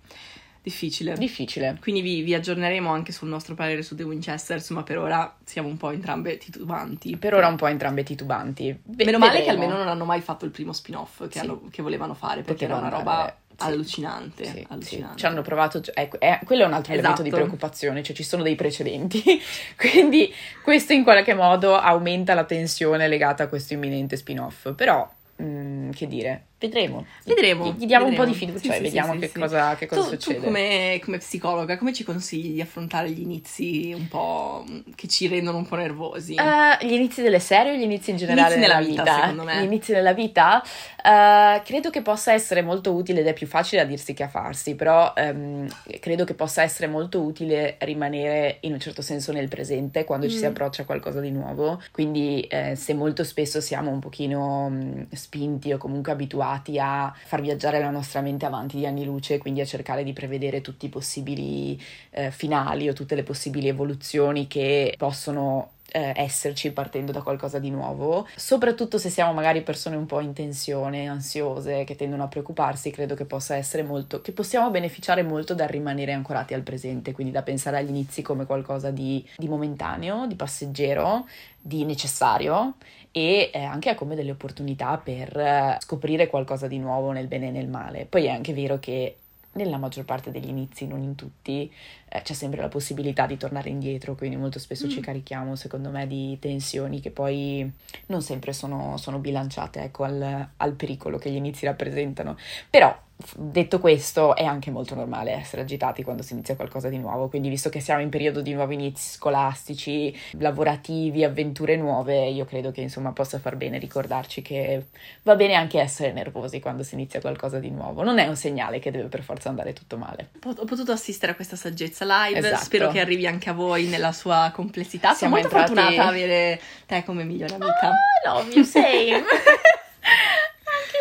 [0.67, 1.15] Difficile.
[1.15, 1.77] Difficile.
[1.81, 5.69] Quindi vi, vi, aggiorneremo anche sul nostro parere su The Winchesters, ma per ora siamo
[5.69, 7.17] un po' entrambe titubanti.
[7.17, 8.77] Per ora un po' entrambe titubanti.
[8.83, 11.39] Ve- Meno male che almeno non hanno mai fatto il primo spin-off che, sì.
[11.39, 13.65] hanno, che volevano fare, perché era una roba sì.
[13.65, 14.45] allucinante.
[14.45, 15.19] Sì, allucinante.
[15.19, 17.09] Ci hanno provato, ecco, è, quello è un altro esatto.
[17.11, 19.23] elemento di preoccupazione, cioè ci sono dei precedenti,
[19.79, 24.73] quindi questo in qualche modo aumenta la tensione legata a questo imminente spin-off.
[24.75, 27.05] Però, mh, mm, che dire, Vedremo.
[27.23, 27.75] Vedremo.
[27.77, 28.09] Gli, diamo vedremo.
[28.09, 30.39] un po' di fiducia sì, e vediamo sì, che, sì, cosa, che cosa tu, succede.
[30.39, 35.27] Tu come, come, psicologa, come ci consigli di affrontare gli inizi un po' che ci
[35.29, 36.35] rendono un po' nervosi?
[36.39, 39.21] Uh, gli inizi delle serie o gli inizi in generale inizi nella vita, vita?
[39.21, 39.61] Secondo me.
[39.61, 40.63] Gli inizi nella vita?
[40.65, 44.29] Uh, credo che possa essere molto utile ed è più facile da dirsi che a
[44.29, 45.69] farsi, però um,
[46.01, 50.29] credo che possa essere molto utile rimanere in un certo senso nel presente quando mm.
[50.31, 50.49] ci si mm.
[50.49, 51.83] approccia a qualcosa di nuovo.
[51.93, 56.45] Quindi eh, se molto spesso siamo un pochino um, spinti o comunque abituati
[56.79, 60.61] a far viaggiare la nostra mente avanti di anni luce, quindi a cercare di prevedere
[60.61, 61.81] tutti i possibili
[62.11, 67.71] eh, finali o tutte le possibili evoluzioni che possono eh, esserci partendo da qualcosa di
[67.71, 72.91] nuovo, soprattutto se siamo magari persone un po' in tensione, ansiose, che tendono a preoccuparsi,
[72.91, 77.33] credo che possa essere molto, che possiamo beneficiare molto dal rimanere ancorati al presente, quindi
[77.33, 81.27] da pensare agli inizi come qualcosa di, di momentaneo, di passeggero,
[81.59, 82.75] di necessario
[83.17, 87.51] e eh, anche come delle opportunità per eh, scoprire qualcosa di nuovo nel bene e
[87.51, 88.05] nel male.
[88.05, 89.17] Poi è anche vero che
[89.53, 91.73] nella maggior parte degli inizi, non in tutti,
[92.09, 94.91] eh, c'è sempre la possibilità di tornare indietro, quindi molto spesso mm.
[94.91, 97.71] ci carichiamo, secondo me, di tensioni che poi
[98.07, 102.37] non sempre sono, sono bilanciate ecco, al, al pericolo che gli inizi rappresentano.
[102.71, 103.05] Però
[103.35, 107.49] Detto questo, è anche molto normale essere agitati quando si inizia qualcosa di nuovo, quindi
[107.49, 112.83] visto che siamo in periodo di nuovi inizi scolastici, lavorativi, avventure nuove, io credo che
[112.83, 114.89] insomma possa far bene ricordarci che
[115.23, 118.81] va bene anche essere nervosi quando si inizia qualcosa di nuovo, non è un segnale
[118.81, 120.29] che deve per forza andare tutto male.
[120.45, 122.65] Ho potuto assistere a questa saggezza live, esatto.
[122.65, 125.75] spero che arrivi anche a voi nella sua complessità, siamo molto entrati...
[125.75, 127.91] fortunata ad avere te come migliore amica.
[127.91, 129.25] Oh, love you, same!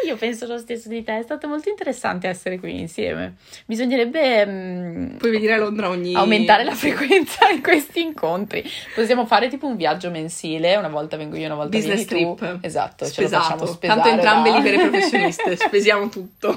[0.06, 3.36] io penso lo stesso di te, è stato molto interessante essere qui insieme.
[3.66, 4.46] Bisognerebbe...
[4.46, 6.14] Mh, Puoi venire a Londra ogni...
[6.14, 8.64] Aumentare la frequenza in questi incontri.
[8.94, 12.60] Possiamo fare tipo un viaggio mensile, una volta vengo io, una volta Business vieni trip.
[12.60, 12.66] tu.
[12.66, 13.14] Esatto, Spesato.
[13.14, 14.00] ce lo facciamo spesare.
[14.00, 14.58] Tanto entrambe da...
[14.58, 16.56] libere professioniste, spesiamo tutto.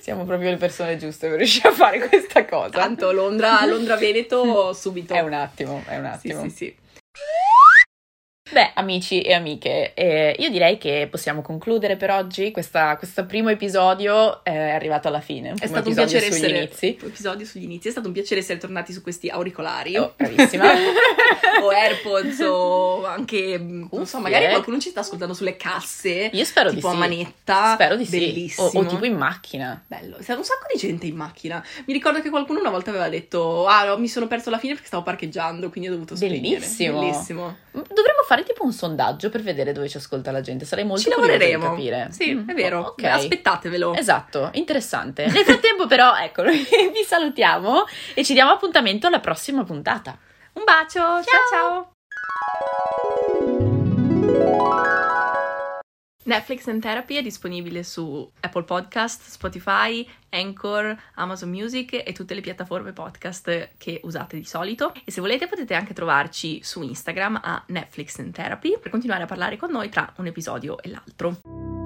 [0.00, 2.70] Siamo proprio le persone giuste per riuscire a fare questa cosa.
[2.70, 5.14] Tanto Londra, Londra-Veneto subito.
[5.14, 6.42] È un attimo, è un attimo.
[6.42, 6.76] Sì, sì, sì.
[8.58, 12.50] Beh, amici e amiche, eh, io direi che possiamo concludere per oggi.
[12.50, 15.54] Questa, questo primo episodio è arrivato alla fine.
[15.56, 16.98] È stato un piacere essere inizi.
[17.00, 17.86] episodio sugli inizi.
[17.86, 19.96] È stato un piacere essere tornati su questi auricolari.
[19.96, 20.72] Oh, bravissima.
[21.62, 23.88] o AirPods o anche Cuffie.
[23.92, 26.30] non so, magari qualcuno ci sta ascoltando sulle casse.
[26.32, 26.96] Io spero tipo di sì.
[26.96, 27.74] a manetta.
[27.74, 28.70] Spero di Bellissimo.
[28.70, 28.76] sì.
[28.76, 29.84] O, o, tipo in macchina.
[29.86, 30.16] Bello.
[30.20, 31.64] C'è un sacco di gente in macchina.
[31.86, 34.88] Mi ricordo che qualcuno una volta aveva detto "Ah, mi sono perso la fine perché
[34.88, 36.58] stavo parcheggiando, quindi ho dovuto spegnere".
[36.58, 36.98] Bellissimo.
[36.98, 37.56] Bellissimo.
[37.70, 40.64] Dovremmo fare tipo un sondaggio per vedere dove ci ascolta la gente.
[40.64, 41.64] Sarei molto ci lavoreremo.
[41.64, 42.08] di capire.
[42.10, 42.48] Sì, mm.
[42.48, 42.80] è vero.
[42.80, 43.10] Oh, okay.
[43.10, 43.94] Aspettatevelo.
[43.94, 45.26] Esatto, interessante.
[45.26, 47.84] Nel frattempo, però, ecco, vi salutiamo
[48.14, 50.18] e ci diamo appuntamento alla prossima puntata.
[50.54, 51.48] Un bacio, ciao ciao.
[51.50, 53.16] ciao.
[56.28, 62.42] Netflix and Therapy è disponibile su Apple Podcast, Spotify, Anchor, Amazon Music e tutte le
[62.42, 64.92] piattaforme podcast che usate di solito.
[65.06, 69.26] E se volete potete anche trovarci su Instagram a Netflix and Therapy per continuare a
[69.26, 71.77] parlare con noi tra un episodio e l'altro.